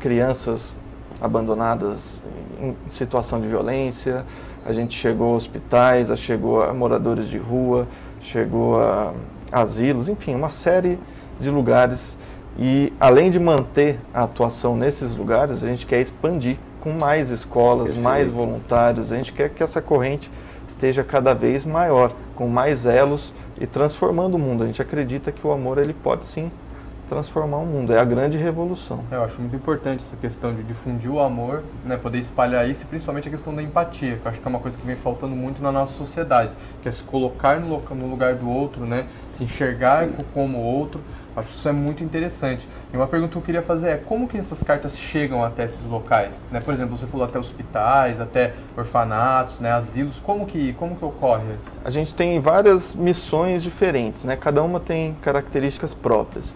Crianças 0.00 0.76
abandonadas 1.20 2.22
em 2.60 2.74
situação 2.90 3.40
de 3.40 3.46
violência, 3.46 4.24
a 4.64 4.72
gente 4.72 4.98
chegou 4.98 5.34
a 5.34 5.36
hospitais, 5.36 6.10
a 6.10 6.16
chegou 6.16 6.62
a 6.62 6.72
moradores 6.74 7.28
de 7.28 7.38
rua, 7.38 7.86
chegou 8.20 8.80
a 8.80 9.12
asilos, 9.50 10.08
enfim, 10.08 10.34
uma 10.34 10.50
série 10.50 10.98
de 11.40 11.50
lugares. 11.50 12.16
E 12.58 12.92
além 12.98 13.30
de 13.30 13.38
manter 13.38 14.00
a 14.12 14.24
atuação 14.24 14.76
nesses 14.76 15.14
lugares, 15.14 15.62
a 15.62 15.68
gente 15.68 15.86
quer 15.86 16.00
expandir 16.00 16.56
com 16.80 16.92
mais 16.92 17.30
escolas, 17.30 17.96
mais 17.96 18.30
voluntários. 18.30 19.12
A 19.12 19.16
gente 19.16 19.32
quer 19.32 19.50
que 19.50 19.62
essa 19.62 19.80
corrente 19.80 20.30
esteja 20.68 21.02
cada 21.02 21.34
vez 21.34 21.64
maior, 21.64 22.12
com 22.34 22.46
mais 22.46 22.86
elos 22.86 23.32
e 23.60 23.66
transformando 23.66 24.34
o 24.34 24.38
mundo. 24.38 24.64
A 24.64 24.66
gente 24.66 24.80
acredita 24.80 25.32
que 25.32 25.46
o 25.46 25.52
amor 25.52 25.78
ele 25.78 25.92
pode 25.92 26.26
sim 26.26 26.50
transformar 27.08 27.58
o 27.58 27.66
mundo. 27.66 27.92
É 27.92 27.98
a 27.98 28.04
grande 28.04 28.36
revolução. 28.36 29.02
Eu 29.10 29.24
acho 29.24 29.40
muito 29.40 29.56
importante 29.56 30.02
essa 30.04 30.16
questão 30.16 30.54
de 30.54 30.62
difundir 30.62 31.10
o 31.10 31.18
amor, 31.20 31.62
né, 31.84 31.96
poder 31.96 32.18
espalhar 32.18 32.68
isso 32.68 32.84
e 32.84 32.86
principalmente 32.86 33.28
a 33.28 33.30
questão 33.30 33.54
da 33.54 33.62
empatia, 33.62 34.16
que 34.16 34.26
eu 34.26 34.30
acho 34.30 34.40
que 34.40 34.46
é 34.46 34.50
uma 34.50 34.60
coisa 34.60 34.76
que 34.76 34.86
vem 34.86 34.96
faltando 34.96 35.34
muito 35.34 35.62
na 35.62 35.72
nossa 35.72 35.94
sociedade, 35.94 36.52
que 36.82 36.88
é 36.88 36.92
se 36.92 37.02
colocar 37.02 37.58
no, 37.58 37.78
lugar 38.08 38.34
do 38.34 38.48
outro, 38.48 38.84
né, 38.84 39.06
se 39.30 39.44
enxergar 39.44 40.06
como 40.34 40.58
outro. 40.58 41.00
Acho 41.36 41.50
que 41.50 41.54
isso 41.54 41.68
é 41.68 41.72
muito 41.72 42.02
interessante. 42.02 42.68
E 42.92 42.96
uma 42.96 43.06
pergunta 43.06 43.30
que 43.32 43.38
eu 43.38 43.42
queria 43.42 43.62
fazer 43.62 43.90
é 43.90 43.96
como 43.96 44.26
que 44.26 44.36
essas 44.36 44.60
cartas 44.60 44.98
chegam 44.98 45.44
até 45.44 45.66
esses 45.66 45.84
locais? 45.84 46.34
Né? 46.50 46.58
Por 46.58 46.74
exemplo, 46.74 46.96
você 46.96 47.06
falou 47.06 47.24
até 47.24 47.38
hospitais, 47.38 48.20
até 48.20 48.54
orfanatos, 48.76 49.60
né, 49.60 49.70
asilos. 49.70 50.18
Como 50.18 50.44
que, 50.44 50.72
como 50.72 50.96
que 50.96 51.04
ocorre 51.04 51.50
isso? 51.50 51.72
A 51.84 51.90
gente 51.90 52.12
tem 52.12 52.40
várias 52.40 52.92
missões 52.92 53.62
diferentes, 53.62 54.24
né? 54.24 54.34
cada 54.34 54.62
uma 54.64 54.80
tem 54.80 55.14
características 55.22 55.94
próprias. 55.94 56.52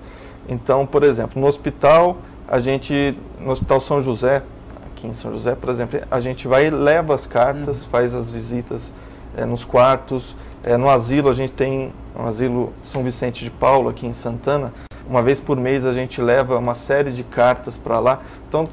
Então, 0.48 0.86
por 0.86 1.02
exemplo, 1.02 1.40
no 1.40 1.46
hospital, 1.46 2.18
a 2.48 2.58
gente, 2.58 3.16
no 3.40 3.50
Hospital 3.50 3.80
São 3.80 4.02
José, 4.02 4.42
aqui 4.86 5.06
em 5.06 5.14
São 5.14 5.32
José, 5.32 5.54
por 5.54 5.70
exemplo, 5.70 6.00
a 6.10 6.20
gente 6.20 6.46
vai 6.46 6.66
e 6.66 6.70
leva 6.70 7.14
as 7.14 7.26
cartas, 7.26 7.82
uhum. 7.82 7.90
faz 7.90 8.14
as 8.14 8.30
visitas 8.30 8.92
é, 9.36 9.44
nos 9.44 9.64
quartos. 9.64 10.36
É, 10.64 10.76
no 10.76 10.88
asilo, 10.88 11.28
a 11.28 11.32
gente 11.32 11.52
tem 11.52 11.92
um 12.16 12.26
asilo 12.26 12.72
São 12.84 13.02
Vicente 13.02 13.42
de 13.44 13.50
Paulo, 13.50 13.88
aqui 13.88 14.06
em 14.06 14.12
Santana. 14.12 14.72
Uma 15.08 15.22
vez 15.22 15.40
por 15.40 15.56
mês 15.56 15.84
a 15.84 15.92
gente 15.92 16.20
leva 16.20 16.58
uma 16.58 16.74
série 16.74 17.10
de 17.10 17.24
cartas 17.24 17.76
para 17.76 17.98
lá. 17.98 18.20
Então, 18.48 18.68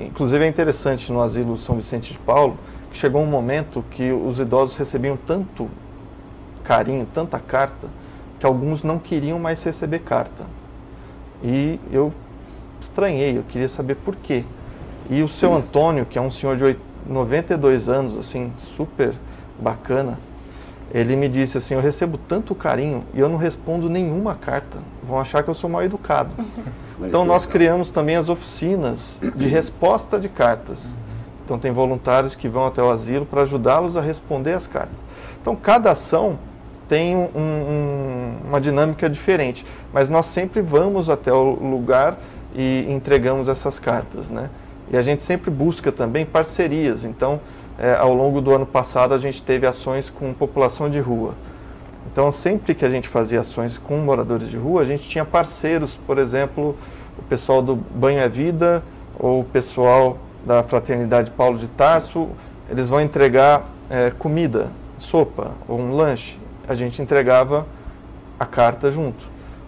inclusive 0.00 0.44
é 0.44 0.48
interessante 0.48 1.12
no 1.12 1.20
asilo 1.20 1.58
São 1.58 1.76
Vicente 1.76 2.12
de 2.12 2.18
Paulo, 2.18 2.56
que 2.90 2.98
chegou 2.98 3.22
um 3.22 3.26
momento 3.26 3.84
que 3.90 4.12
os 4.12 4.38
idosos 4.38 4.76
recebiam 4.76 5.16
tanto 5.16 5.68
carinho, 6.62 7.06
tanta 7.12 7.38
carta, 7.38 7.88
que 8.38 8.46
alguns 8.46 8.82
não 8.82 8.98
queriam 8.98 9.38
mais 9.38 9.62
receber 9.62 9.98
carta. 9.98 10.44
E 11.44 11.78
eu 11.92 12.10
estranhei, 12.80 13.36
eu 13.36 13.42
queria 13.42 13.68
saber 13.68 13.96
por 13.96 14.16
quê. 14.16 14.44
E 15.10 15.22
o 15.22 15.28
seu 15.28 15.54
Antônio, 15.54 16.06
que 16.06 16.18
é 16.18 16.20
um 16.22 16.30
senhor 16.30 16.56
de 16.56 16.76
92 17.06 17.90
anos, 17.90 18.16
assim, 18.16 18.50
super 18.56 19.12
bacana, 19.60 20.18
ele 20.90 21.14
me 21.14 21.28
disse 21.28 21.58
assim: 21.58 21.74
Eu 21.74 21.80
recebo 21.80 22.16
tanto 22.16 22.54
carinho 22.54 23.04
e 23.12 23.20
eu 23.20 23.28
não 23.28 23.36
respondo 23.36 23.90
nenhuma 23.90 24.34
carta. 24.34 24.78
Vão 25.06 25.20
achar 25.20 25.42
que 25.42 25.50
eu 25.50 25.54
sou 25.54 25.68
mal 25.68 25.82
educado. 25.82 26.30
Então, 27.00 27.24
nós 27.24 27.44
criamos 27.44 27.90
também 27.90 28.14
as 28.14 28.28
oficinas 28.28 29.20
de 29.34 29.48
resposta 29.48 30.16
de 30.18 30.28
cartas. 30.28 30.96
Então, 31.44 31.58
tem 31.58 31.72
voluntários 31.72 32.36
que 32.36 32.48
vão 32.48 32.66
até 32.66 32.80
o 32.80 32.88
asilo 32.88 33.26
para 33.26 33.42
ajudá-los 33.42 33.96
a 33.96 34.00
responder 34.00 34.52
as 34.52 34.68
cartas. 34.68 35.04
Então, 35.42 35.56
cada 35.56 35.90
ação 35.90 36.38
tem 36.88 37.16
um, 37.16 37.28
um, 37.34 38.36
uma 38.48 38.60
dinâmica 38.60 39.08
diferente, 39.08 39.64
mas 39.92 40.08
nós 40.08 40.26
sempre 40.26 40.60
vamos 40.60 41.08
até 41.08 41.32
o 41.32 41.54
lugar 41.54 42.18
e 42.54 42.86
entregamos 42.88 43.48
essas 43.48 43.78
cartas, 43.78 44.30
né? 44.30 44.50
E 44.90 44.96
a 44.96 45.02
gente 45.02 45.22
sempre 45.22 45.50
busca 45.50 45.90
também 45.90 46.26
parcerias. 46.26 47.04
Então, 47.04 47.40
é, 47.78 47.94
ao 47.94 48.12
longo 48.14 48.40
do 48.40 48.54
ano 48.54 48.66
passado, 48.66 49.14
a 49.14 49.18
gente 49.18 49.42
teve 49.42 49.66
ações 49.66 50.10
com 50.10 50.32
população 50.32 50.90
de 50.90 51.00
rua. 51.00 51.34
Então, 52.12 52.30
sempre 52.30 52.74
que 52.74 52.84
a 52.84 52.90
gente 52.90 53.08
fazia 53.08 53.40
ações 53.40 53.78
com 53.78 53.96
moradores 53.96 54.48
de 54.48 54.56
rua, 54.56 54.82
a 54.82 54.84
gente 54.84 55.08
tinha 55.08 55.24
parceiros, 55.24 55.98
por 56.06 56.18
exemplo, 56.18 56.76
o 57.18 57.22
pessoal 57.22 57.62
do 57.62 57.74
Banho 57.74 58.20
é 58.20 58.28
Vida 58.28 58.82
ou 59.18 59.40
o 59.40 59.44
pessoal 59.44 60.18
da 60.44 60.62
Fraternidade 60.62 61.30
Paulo 61.30 61.58
de 61.58 61.66
Tarso, 61.66 62.28
eles 62.70 62.88
vão 62.88 63.00
entregar 63.00 63.64
é, 63.88 64.12
comida, 64.18 64.68
sopa 64.98 65.52
ou 65.66 65.78
um 65.78 65.96
lanche 65.96 66.38
a 66.68 66.74
gente 66.74 67.00
entregava 67.00 67.66
a 68.38 68.46
carta 68.46 68.90
junto. 68.90 69.24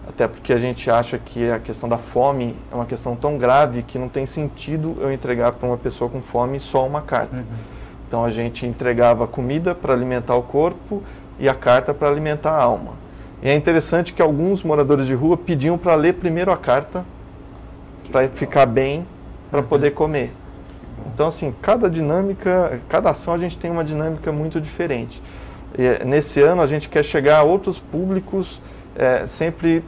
Até 0.07 0.27
porque 0.27 0.53
a 0.53 0.57
gente 0.57 0.89
acha 0.89 1.17
que 1.17 1.49
a 1.49 1.59
questão 1.59 1.89
da 1.89 1.97
fome 1.97 2.55
é 2.71 2.75
uma 2.75 2.85
questão 2.85 3.15
tão 3.15 3.37
grave 3.37 3.83
que 3.83 3.99
não 3.99 4.07
tem 4.07 4.25
sentido 4.25 4.95
eu 5.01 5.11
entregar 5.11 5.53
para 5.53 5.67
uma 5.67 5.77
pessoa 5.77 6.09
com 6.09 6.21
fome 6.21 6.59
só 6.59 6.85
uma 6.85 7.01
carta. 7.01 7.35
Uhum. 7.35 7.77
Então 8.07 8.23
a 8.23 8.31
gente 8.31 8.65
entregava 8.65 9.27
comida 9.27 9.75
para 9.75 9.93
alimentar 9.93 10.35
o 10.35 10.43
corpo 10.43 11.03
e 11.37 11.49
a 11.49 11.53
carta 11.53 11.93
para 11.93 12.07
alimentar 12.07 12.51
a 12.51 12.63
alma. 12.63 12.93
E 13.43 13.49
é 13.49 13.53
interessante 13.53 14.13
que 14.13 14.21
alguns 14.21 14.63
moradores 14.63 15.05
de 15.05 15.13
rua 15.13 15.35
pediam 15.35 15.77
para 15.77 15.93
ler 15.95 16.13
primeiro 16.13 16.51
a 16.51 16.57
carta, 16.57 17.05
para 18.09 18.29
ficar 18.29 18.65
bem, 18.65 19.05
para 19.51 19.59
uhum. 19.59 19.67
poder 19.67 19.91
comer. 19.91 20.31
Então, 21.13 21.27
assim, 21.27 21.53
cada 21.61 21.89
dinâmica, 21.89 22.79
cada 22.87 23.09
ação 23.09 23.33
a 23.33 23.37
gente 23.37 23.57
tem 23.57 23.69
uma 23.69 23.83
dinâmica 23.83 24.31
muito 24.31 24.59
diferente. 24.59 25.21
E, 25.77 26.03
nesse 26.05 26.41
ano 26.41 26.61
a 26.61 26.67
gente 26.67 26.89
quer 26.89 27.03
chegar 27.03 27.39
a 27.39 27.43
outros 27.43 27.79
públicos, 27.79 28.61
é, 28.95 29.25
sempre, 29.27 29.83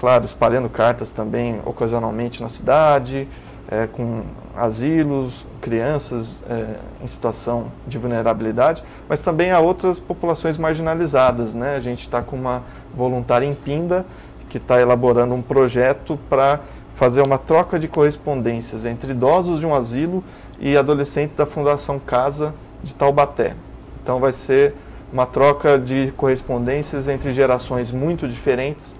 claro, 0.00 0.24
espalhando 0.24 0.68
cartas 0.68 1.10
também 1.10 1.60
ocasionalmente 1.64 2.42
na 2.42 2.48
cidade, 2.48 3.28
é, 3.68 3.86
com 3.86 4.22
asilos, 4.56 5.44
crianças 5.60 6.42
é, 6.48 6.76
em 7.02 7.06
situação 7.06 7.66
de 7.86 7.98
vulnerabilidade, 7.98 8.82
mas 9.08 9.20
também 9.20 9.50
a 9.50 9.58
outras 9.58 9.98
populações 9.98 10.56
marginalizadas. 10.56 11.54
Né? 11.54 11.74
A 11.74 11.80
gente 11.80 12.00
está 12.00 12.22
com 12.22 12.36
uma 12.36 12.62
voluntária 12.94 13.46
em 13.46 13.54
Pinda 13.54 14.06
que 14.48 14.58
está 14.58 14.80
elaborando 14.80 15.34
um 15.34 15.42
projeto 15.42 16.18
para 16.30 16.60
fazer 16.94 17.20
uma 17.20 17.36
troca 17.36 17.78
de 17.78 17.88
correspondências 17.88 18.86
entre 18.86 19.10
idosos 19.10 19.60
de 19.60 19.66
um 19.66 19.74
asilo 19.74 20.24
e 20.58 20.76
adolescentes 20.76 21.36
da 21.36 21.44
Fundação 21.44 21.98
Casa 21.98 22.54
de 22.82 22.94
Taubaté. 22.94 23.54
Então 24.02 24.18
vai 24.18 24.32
ser 24.32 24.74
uma 25.12 25.26
troca 25.26 25.78
de 25.78 26.12
correspondências 26.16 27.08
entre 27.08 27.32
gerações 27.32 27.90
muito 27.92 28.28
diferentes, 28.28 28.94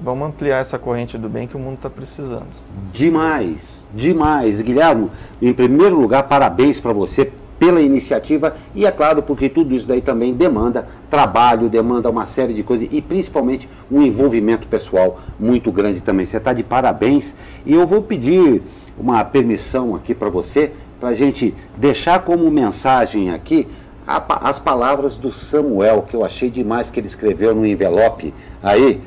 vamos 0.00 0.28
ampliar 0.28 0.62
essa 0.62 0.78
corrente 0.78 1.18
do 1.18 1.28
bem 1.28 1.46
que 1.46 1.58
o 1.58 1.58
mundo 1.58 1.74
está 1.74 1.90
precisando. 1.90 2.46
Demais, 2.90 3.86
demais. 3.92 4.62
Guilherme, 4.62 5.10
em 5.42 5.52
primeiro 5.52 6.00
lugar, 6.00 6.22
parabéns 6.22 6.80
para 6.80 6.94
você 6.94 7.30
pela 7.58 7.80
iniciativa 7.80 8.56
e, 8.74 8.86
é 8.86 8.90
claro, 8.90 9.22
porque 9.22 9.48
tudo 9.48 9.74
isso 9.74 9.86
daí 9.86 10.00
também 10.00 10.32
demanda 10.32 10.88
trabalho, 11.10 11.68
demanda 11.68 12.08
uma 12.08 12.26
série 12.26 12.54
de 12.54 12.62
coisas 12.62 12.88
e 12.90 13.02
principalmente 13.02 13.68
um 13.90 14.02
envolvimento 14.02 14.68
pessoal 14.68 15.20
muito 15.38 15.72
grande 15.72 16.00
também. 16.00 16.24
Você 16.24 16.36
está 16.36 16.52
de 16.52 16.62
parabéns 16.62 17.34
e 17.66 17.74
eu 17.74 17.86
vou 17.86 18.02
pedir 18.02 18.62
uma 18.98 19.24
permissão 19.24 19.94
aqui 19.94 20.14
para 20.14 20.28
você, 20.28 20.72
para 21.00 21.10
a 21.10 21.14
gente 21.14 21.54
deixar 21.76 22.20
como 22.20 22.50
mensagem 22.50 23.30
aqui 23.30 23.66
as 24.06 24.58
palavras 24.58 25.16
do 25.16 25.30
Samuel, 25.30 26.06
que 26.08 26.16
eu 26.16 26.24
achei 26.24 26.48
demais 26.48 26.88
que 26.88 26.98
ele 26.98 27.06
escreveu 27.06 27.54
no 27.54 27.66
envelope. 27.66 28.32
Aí, 28.62 29.02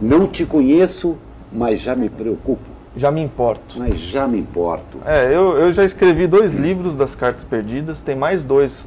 não 0.00 0.26
te 0.26 0.44
conheço, 0.44 1.16
mas 1.50 1.80
já 1.80 1.96
me 1.96 2.10
preocupo. 2.10 2.71
Já 2.96 3.10
me 3.10 3.22
importo. 3.22 3.78
Mas 3.78 3.96
já 3.98 4.28
me 4.28 4.38
importo. 4.38 4.98
É, 5.04 5.26
eu, 5.26 5.56
eu 5.56 5.72
já 5.72 5.84
escrevi 5.84 6.26
dois 6.26 6.54
livros 6.54 6.94
das 6.94 7.14
cartas 7.14 7.44
perdidas, 7.44 8.00
tem 8.00 8.14
mais 8.14 8.42
dois 8.42 8.86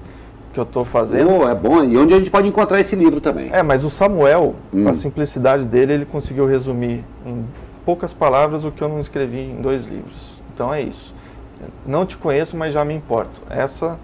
que 0.53 0.59
eu 0.59 0.63
estou 0.63 0.85
fazendo. 0.85 1.29
Oh, 1.29 1.49
é 1.49 1.53
bom. 1.53 1.83
E 1.83 1.97
onde 1.97 2.13
a 2.13 2.17
gente 2.17 2.29
pode 2.29 2.47
encontrar 2.47 2.79
esse 2.79 2.95
livro 2.95 3.19
também? 3.19 3.49
É, 3.51 3.61
mas 3.61 3.83
o 3.83 3.89
Samuel, 3.89 4.55
hum. 4.73 4.87
a 4.87 4.93
simplicidade 4.93 5.65
dele, 5.65 5.93
ele 5.93 6.05
conseguiu 6.05 6.45
resumir 6.45 7.03
em 7.25 7.43
poucas 7.85 8.13
palavras 8.13 8.63
o 8.63 8.71
que 8.71 8.81
eu 8.81 8.87
não 8.87 8.99
escrevi 8.99 9.39
em 9.39 9.61
dois 9.61 9.87
livros. 9.87 10.39
Então 10.53 10.73
é 10.73 10.81
isso. 10.81 11.13
Não 11.85 12.05
te 12.05 12.15
conheço, 12.15 12.55
mas 12.55 12.73
já 12.73 12.85
me 12.85 12.93
importo. 12.93 13.41
Essa 13.49 13.97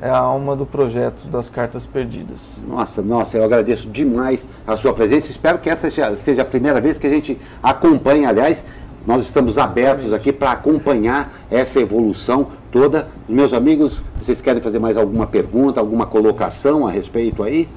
é 0.00 0.08
a 0.08 0.16
alma 0.16 0.56
do 0.56 0.64
projeto 0.64 1.26
das 1.28 1.50
Cartas 1.50 1.84
Perdidas. 1.84 2.62
Nossa, 2.66 3.02
nossa, 3.02 3.36
eu 3.36 3.44
agradeço 3.44 3.88
demais 3.88 4.48
a 4.66 4.76
sua 4.76 4.94
presença. 4.94 5.30
Espero 5.30 5.58
que 5.58 5.68
essa 5.68 5.88
seja 6.16 6.42
a 6.42 6.44
primeira 6.44 6.80
vez 6.80 6.96
que 6.96 7.06
a 7.06 7.10
gente 7.10 7.38
acompanha, 7.62 8.30
aliás, 8.30 8.64
nós 9.06 9.22
estamos 9.22 9.58
abertos 9.58 10.12
aqui 10.12 10.32
para 10.32 10.52
acompanhar 10.52 11.32
essa 11.50 11.80
evolução 11.80 12.48
toda. 12.70 13.08
Meus 13.28 13.52
amigos, 13.52 14.02
vocês 14.18 14.40
querem 14.40 14.62
fazer 14.62 14.78
mais 14.78 14.96
alguma 14.96 15.26
pergunta, 15.26 15.80
alguma 15.80 16.06
colocação 16.06 16.86
a 16.86 16.90
respeito 16.90 17.42
aí? 17.42 17.68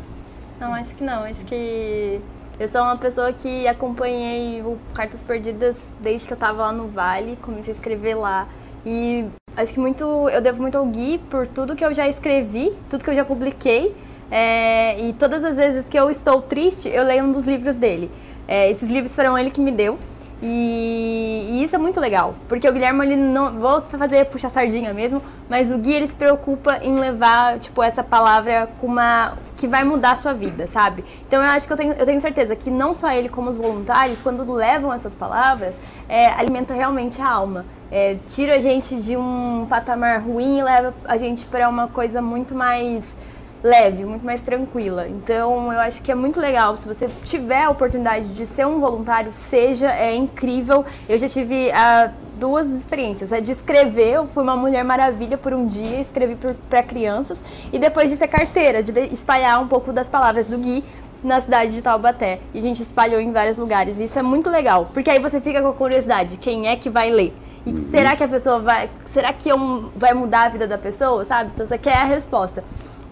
Não, 0.59 0.73
acho 0.73 0.95
que 0.95 1.03
não. 1.03 1.23
Acho 1.23 1.45
que 1.45 2.19
eu 2.59 2.67
sou 2.67 2.81
uma 2.81 2.97
pessoa 2.97 3.31
que 3.33 3.67
acompanhei 3.67 4.61
o 4.61 4.77
Cartas 4.93 5.23
Perdidas 5.23 5.77
desde 6.01 6.27
que 6.27 6.33
eu 6.33 6.35
estava 6.35 6.63
lá 6.63 6.71
no 6.71 6.87
Vale, 6.87 7.37
comecei 7.41 7.73
a 7.73 7.75
escrever 7.75 8.15
lá. 8.15 8.47
E 8.85 9.25
acho 9.55 9.73
que 9.73 9.79
muito 9.79 10.03
eu 10.29 10.41
devo 10.41 10.61
muito 10.61 10.77
ao 10.77 10.85
Gui 10.85 11.19
por 11.29 11.47
tudo 11.47 11.75
que 11.75 11.83
eu 11.83 11.93
já 11.93 12.07
escrevi, 12.07 12.73
tudo 12.89 13.03
que 13.03 13.09
eu 13.09 13.15
já 13.15 13.25
publiquei. 13.25 13.95
É, 14.29 14.99
e 14.99 15.13
todas 15.13 15.43
as 15.43 15.57
vezes 15.57 15.87
que 15.87 15.97
eu 15.97 16.09
estou 16.09 16.41
triste, 16.41 16.89
eu 16.89 17.03
leio 17.03 17.23
um 17.23 17.31
dos 17.31 17.45
livros 17.45 17.75
dele. 17.75 18.09
É, 18.47 18.69
esses 18.69 18.89
livros 18.89 19.15
foram 19.15 19.37
ele 19.37 19.51
que 19.51 19.61
me 19.61 19.71
deu. 19.71 19.97
E, 20.45 21.47
e, 21.51 21.63
isso 21.63 21.73
é 21.73 21.79
muito 21.79 22.01
legal, 22.01 22.35
porque 22.49 22.67
o 22.67 22.73
Guilherme 22.73 23.05
ele 23.05 23.15
não 23.15 23.53
vou 23.53 23.79
fazer 23.81 24.25
puxar 24.25 24.49
sardinha 24.49 24.93
mesmo, 24.93 25.21
mas 25.49 25.71
o 25.71 25.77
Gui 25.77 25.93
ele 25.93 26.09
se 26.09 26.15
preocupa 26.17 26.79
em 26.81 26.99
levar 26.99 27.59
tipo 27.59 27.81
essa 27.81 28.03
palavra 28.03 28.67
com 28.81 28.87
uma 28.87 29.37
que 29.55 29.65
vai 29.67 29.85
mudar 29.85 30.11
a 30.11 30.15
sua 30.17 30.33
vida, 30.33 30.67
sabe? 30.67 31.05
Então 31.25 31.41
eu 31.41 31.49
acho 31.49 31.65
que 31.65 31.71
eu 31.71 31.77
tenho, 31.77 31.93
eu 31.93 32.05
tenho 32.05 32.19
certeza 32.19 32.57
que 32.57 32.69
não 32.69 32.93
só 32.93 33.09
ele 33.09 33.29
como 33.29 33.49
os 33.49 33.55
voluntários, 33.55 34.21
quando 34.21 34.51
levam 34.51 34.91
essas 34.91 35.15
palavras, 35.15 35.73
é, 36.09 36.27
alimenta 36.27 36.73
realmente 36.73 37.21
a 37.21 37.29
alma 37.29 37.63
é, 37.93 38.17
tira 38.27 38.55
a 38.55 38.59
gente 38.59 38.99
de 38.99 39.15
um 39.15 39.67
patamar 39.69 40.19
ruim 40.19 40.57
e 40.57 40.63
leva 40.63 40.95
a 41.05 41.15
gente 41.15 41.45
para 41.45 41.69
uma 41.69 41.87
coisa 41.87 42.23
muito 42.23 42.55
mais 42.55 43.15
leve, 43.63 44.03
muito 44.03 44.25
mais 44.25 44.41
tranquila. 44.41 45.07
Então, 45.07 45.71
eu 45.71 45.79
acho 45.79 46.01
que 46.01 46.11
é 46.11 46.15
muito 46.15 46.39
legal. 46.39 46.75
Se 46.75 46.85
você 46.85 47.09
tiver 47.23 47.63
a 47.63 47.69
oportunidade 47.69 48.35
de 48.35 48.45
ser 48.45 48.67
um 48.67 48.79
voluntário, 48.79 49.31
seja, 49.31 49.89
é 49.89 50.13
incrível. 50.13 50.85
Eu 51.07 51.17
já 51.17 51.29
tive 51.29 51.71
ah, 51.71 52.11
duas 52.37 52.69
experiências. 52.69 53.31
A 53.31 53.39
de 53.39 53.51
escrever, 53.51 54.15
eu 54.15 54.27
fui 54.27 54.43
uma 54.43 54.57
mulher 54.57 54.83
maravilha 54.83 55.37
por 55.37 55.53
um 55.53 55.65
dia, 55.65 56.01
escrevi 56.01 56.37
para 56.69 56.83
crianças. 56.83 57.43
E 57.71 57.79
depois 57.79 58.09
de 58.09 58.17
ser 58.17 58.27
carteira, 58.27 58.83
de 58.83 58.91
espalhar 59.13 59.61
um 59.61 59.67
pouco 59.67 59.93
das 59.93 60.09
palavras 60.09 60.49
do 60.49 60.57
Gui 60.57 60.83
na 61.23 61.39
cidade 61.39 61.71
de 61.71 61.81
Taubaté. 61.81 62.39
E 62.53 62.59
a 62.59 62.61
gente 62.61 62.83
espalhou 62.83 63.21
em 63.21 63.31
vários 63.31 63.55
lugares. 63.55 63.97
Isso 63.97 64.19
é 64.19 64.21
muito 64.21 64.49
legal, 64.49 64.89
porque 64.93 65.09
aí 65.09 65.19
você 65.19 65.39
fica 65.39 65.61
com 65.61 65.69
a 65.69 65.73
curiosidade, 65.73 66.35
quem 66.37 66.67
é 66.67 66.75
que 66.75 66.89
vai 66.89 67.09
ler? 67.09 67.33
E 67.65 67.71
uhum. 67.71 67.89
será 67.89 68.13
que 68.13 68.23
a 68.23 68.27
pessoa 68.27 68.59
vai. 68.59 68.89
Será 69.05 69.31
que 69.31 69.49
é 69.49 69.55
um, 69.55 69.89
vai 69.95 70.13
mudar 70.13 70.43
a 70.43 70.49
vida 70.49 70.67
da 70.67 70.77
pessoa, 70.77 71.23
sabe? 71.23 71.51
Então 71.53 71.65
você 71.65 71.77
quer 71.77 71.95
a 71.95 72.03
resposta. 72.03 72.61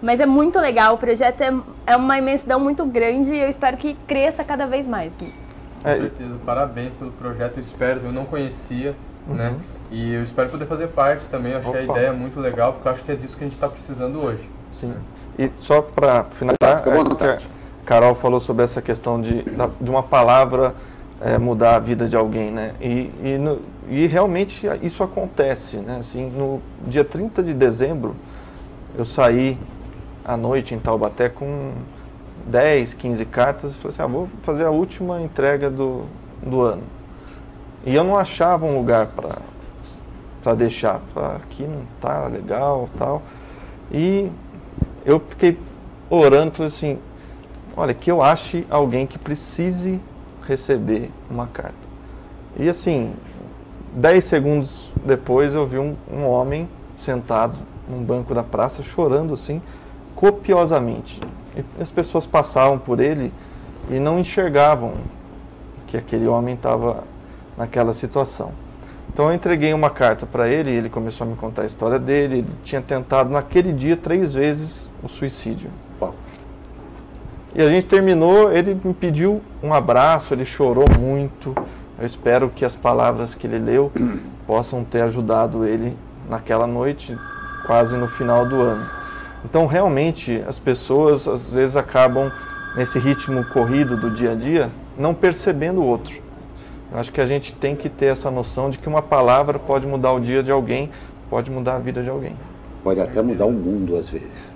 Mas 0.02 0.20
é 0.20 0.26
muito 0.26 0.60
legal, 0.60 0.96
o 0.96 0.98
projeto 0.98 1.42
é, 1.42 1.54
é 1.86 1.96
uma 1.96 2.18
imensidão 2.18 2.60
muito 2.60 2.86
grande 2.86 3.34
e 3.34 3.40
eu 3.40 3.48
espero 3.48 3.78
que 3.78 3.94
cresça 4.08 4.44
cada 4.44 4.66
vez 4.66 4.88
mais, 4.88 5.16
Gui. 5.16 5.32
Com 5.84 5.90
é, 5.90 5.98
certeza, 5.98 6.36
parabéns 6.46 6.94
pelo 6.96 7.12
projeto, 7.12 7.58
eu 7.58 7.62
espero, 7.62 8.02
eu 8.04 8.12
não 8.12 8.26
conhecia, 8.26 8.96
uhum. 9.28 9.36
né? 9.36 9.56
E 9.92 10.14
eu 10.14 10.24
espero 10.24 10.50
poder 10.50 10.66
fazer 10.66 10.88
parte 10.88 11.26
também, 11.26 11.52
eu 11.52 11.60
achei 11.60 11.72
Opa. 11.72 11.80
a 11.80 11.98
ideia 11.98 12.14
muito 12.14 12.40
legal, 12.40 12.74
porque 12.74 12.88
eu 12.88 12.92
acho 12.94 13.04
que 13.04 13.12
é 13.12 13.16
disso 13.16 13.38
que 13.38 13.44
a 13.44 13.48
gente 13.48 13.56
está 13.56 13.68
precisando 13.68 14.20
hoje. 14.24 14.48
Sim. 14.74 14.94
E 15.38 15.52
só 15.58 15.82
para 15.82 16.24
finalizar, 16.24 16.84
é, 17.22 17.30
a 17.34 17.38
Carol 17.86 18.16
falou 18.16 18.40
sobre 18.40 18.64
essa 18.64 18.82
questão 18.82 19.22
de, 19.22 19.44
de 19.44 19.90
uma 19.90 20.04
palavra 20.04 20.74
é, 21.20 21.38
mudar 21.38 21.76
a 21.76 21.80
vida 21.80 22.08
de 22.08 22.16
alguém, 22.16 22.52
né? 22.52 22.74
E, 22.82 23.12
e, 23.24 23.38
no, 23.38 23.60
e, 23.90 24.08
realmente 24.08 24.68
isso 24.82 25.04
acontece, 25.04 25.78
né? 25.78 25.98
Assim, 26.00 26.30
no 26.30 26.62
dia 26.88 27.04
30 27.04 27.44
de 27.44 27.54
dezembro, 27.54 28.16
eu 28.98 29.06
saí 29.06 29.58
à 30.24 30.38
noite 30.38 30.74
em 30.74 30.80
Taubaté 30.80 31.30
com 31.30 31.72
10, 32.46 32.94
15 32.94 33.26
cartas 33.26 33.74
e 33.74 33.76
falei 33.76 33.90
assim, 33.90 34.02
ah, 34.02 34.08
vou 34.08 34.30
fazer 34.44 34.66
a 34.66 34.70
última 34.70 35.22
entrega 35.22 35.70
do, 35.70 36.06
do 36.42 36.62
ano. 36.62 36.84
E 37.86 37.96
eu 37.96 38.04
não 38.04 38.18
achava 38.18 38.66
um 38.66 38.78
lugar 38.78 39.08
para 40.44 40.56
deixar. 40.56 41.02
Falei, 41.14 41.38
aqui 41.38 41.64
não 41.64 41.84
tá 42.00 42.28
legal 42.28 42.90
tal. 42.98 43.22
E 43.92 44.30
eu 45.06 45.20
fiquei 45.20 45.58
orando, 46.10 46.52
falei 46.52 46.68
assim, 46.68 47.00
olha, 47.76 47.94
que 47.94 48.12
eu 48.12 48.22
ache 48.22 48.66
alguém 48.70 49.08
que 49.08 49.18
precise 49.18 50.00
receber 50.48 51.10
uma 51.30 51.48
carta. 51.48 51.74
E 52.58 52.70
assim, 52.70 53.14
dez 53.94 54.26
segundos 54.26 54.90
depois 55.06 55.56
eu 55.56 55.66
vi 55.66 55.80
um, 55.80 55.96
um 56.12 56.26
homem 56.26 56.68
sentado 56.98 57.58
num 57.90 58.04
banco 58.04 58.34
da 58.34 58.44
praça 58.44 58.84
chorando 58.84 59.34
assim 59.34 59.62
copiosamente. 60.22 61.20
E 61.58 61.82
as 61.82 61.90
pessoas 61.90 62.28
passavam 62.28 62.78
por 62.78 63.00
ele 63.00 63.34
e 63.90 64.00
não 64.00 64.20
enxergavam 64.20 64.94
que 65.88 65.98
aquele 65.98 66.28
homem 66.28 66.54
estava 66.54 67.04
naquela 67.58 67.92
situação. 67.92 68.52
Então 69.12 69.30
eu 69.30 69.34
entreguei 69.34 69.74
uma 69.74 69.90
carta 69.90 70.26
para 70.26 70.48
ele, 70.48 70.70
e 70.70 70.76
ele 70.76 70.90
começou 70.90 71.26
a 71.26 71.30
me 71.30 71.36
contar 71.36 71.64
a 71.64 71.66
história 71.66 71.98
dele. 71.98 72.38
Ele 72.38 72.48
tinha 72.64 72.82
tentado 72.82 73.32
naquele 73.32 73.74
dia 73.74 73.98
três 73.98 74.32
vezes 74.34 74.92
o 75.04 75.10
suicídio. 75.10 75.72
E 77.54 77.62
a 77.62 77.68
gente 77.68 77.88
terminou, 77.88 78.54
ele 78.54 78.80
me 78.82 78.94
pediu 78.94 79.42
um 79.62 79.74
abraço, 79.74 80.34
ele 80.34 80.46
chorou 80.46 80.86
muito. 80.98 81.54
Eu 82.00 82.06
espero 82.06 82.50
que 82.50 82.64
as 82.64 82.76
palavras 82.76 83.36
que 83.36 83.46
ele 83.46 83.60
leu 83.60 83.92
possam 84.48 84.84
ter 84.84 85.02
ajudado 85.02 85.66
ele 85.66 85.98
naquela 86.30 86.66
noite, 86.66 87.18
quase 87.66 87.98
no 87.98 88.08
final 88.08 88.48
do 88.48 88.62
ano. 88.62 89.01
Então, 89.44 89.66
realmente, 89.66 90.44
as 90.48 90.60
pessoas 90.60 91.28
às 91.28 91.50
vezes 91.50 91.76
acabam 91.76 92.32
nesse 92.76 93.00
ritmo 93.00 93.44
corrido 93.46 93.98
do 93.98 94.10
dia 94.10 94.32
a 94.32 94.36
dia, 94.36 94.70
não 94.98 95.14
percebendo 95.14 95.82
o 95.82 95.86
outro. 95.86 96.22
Eu 96.92 97.00
acho 97.00 97.12
que 97.12 97.22
a 97.22 97.26
gente 97.26 97.54
tem 97.54 97.76
que 97.76 97.90
ter 97.90 98.08
essa 98.08 98.30
noção 98.30 98.70
de 98.70 98.78
que 98.78 98.88
uma 98.88 99.02
palavra 99.02 99.58
pode 99.58 99.88
mudar 99.88 100.12
o 100.12 100.20
dia 100.20 100.44
de 100.44 100.52
alguém, 100.52 100.92
pode 101.30 101.50
mudar 101.50 101.76
a 101.76 101.80
vida 101.80 102.04
de 102.04 102.10
alguém. 102.10 102.36
Pode 102.84 103.00
até 103.00 103.22
mudar 103.22 103.46
o 103.46 103.52
mundo 103.52 103.96
às 103.96 104.10
vezes. 104.10 104.56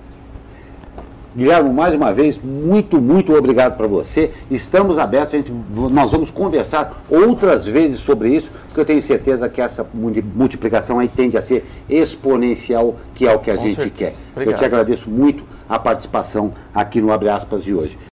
Guilherme, 1.35 1.69
mais 1.69 1.93
uma 1.93 2.13
vez, 2.13 2.39
muito, 2.41 3.01
muito 3.01 3.35
obrigado 3.35 3.75
para 3.75 3.87
você. 3.87 4.31
Estamos 4.49 4.97
abertos, 4.97 5.33
a 5.33 5.37
gente, 5.37 5.51
nós 5.91 6.11
vamos 6.13 6.31
conversar 6.31 7.03
outras 7.09 7.67
vezes 7.67 7.99
sobre 7.99 8.29
isso, 8.29 8.49
porque 8.67 8.79
eu 8.79 8.85
tenho 8.85 9.01
certeza 9.01 9.49
que 9.49 9.61
essa 9.61 9.85
multiplicação 9.93 10.97
aí 10.97 11.09
tende 11.09 11.37
a 11.37 11.41
ser 11.41 11.65
exponencial, 11.89 12.95
que 13.13 13.27
é 13.27 13.33
o 13.33 13.39
que 13.39 13.51
a 13.51 13.57
Com 13.57 13.63
gente 13.63 13.81
certeza. 13.81 13.95
quer. 14.11 14.13
Obrigado. 14.31 14.53
Eu 14.53 14.57
te 14.57 14.65
agradeço 14.65 15.09
muito 15.09 15.43
a 15.67 15.77
participação 15.77 16.53
aqui 16.73 17.01
no 17.01 17.11
Abre 17.11 17.27
Aspas 17.27 17.65
de 17.65 17.73
hoje. 17.73 17.97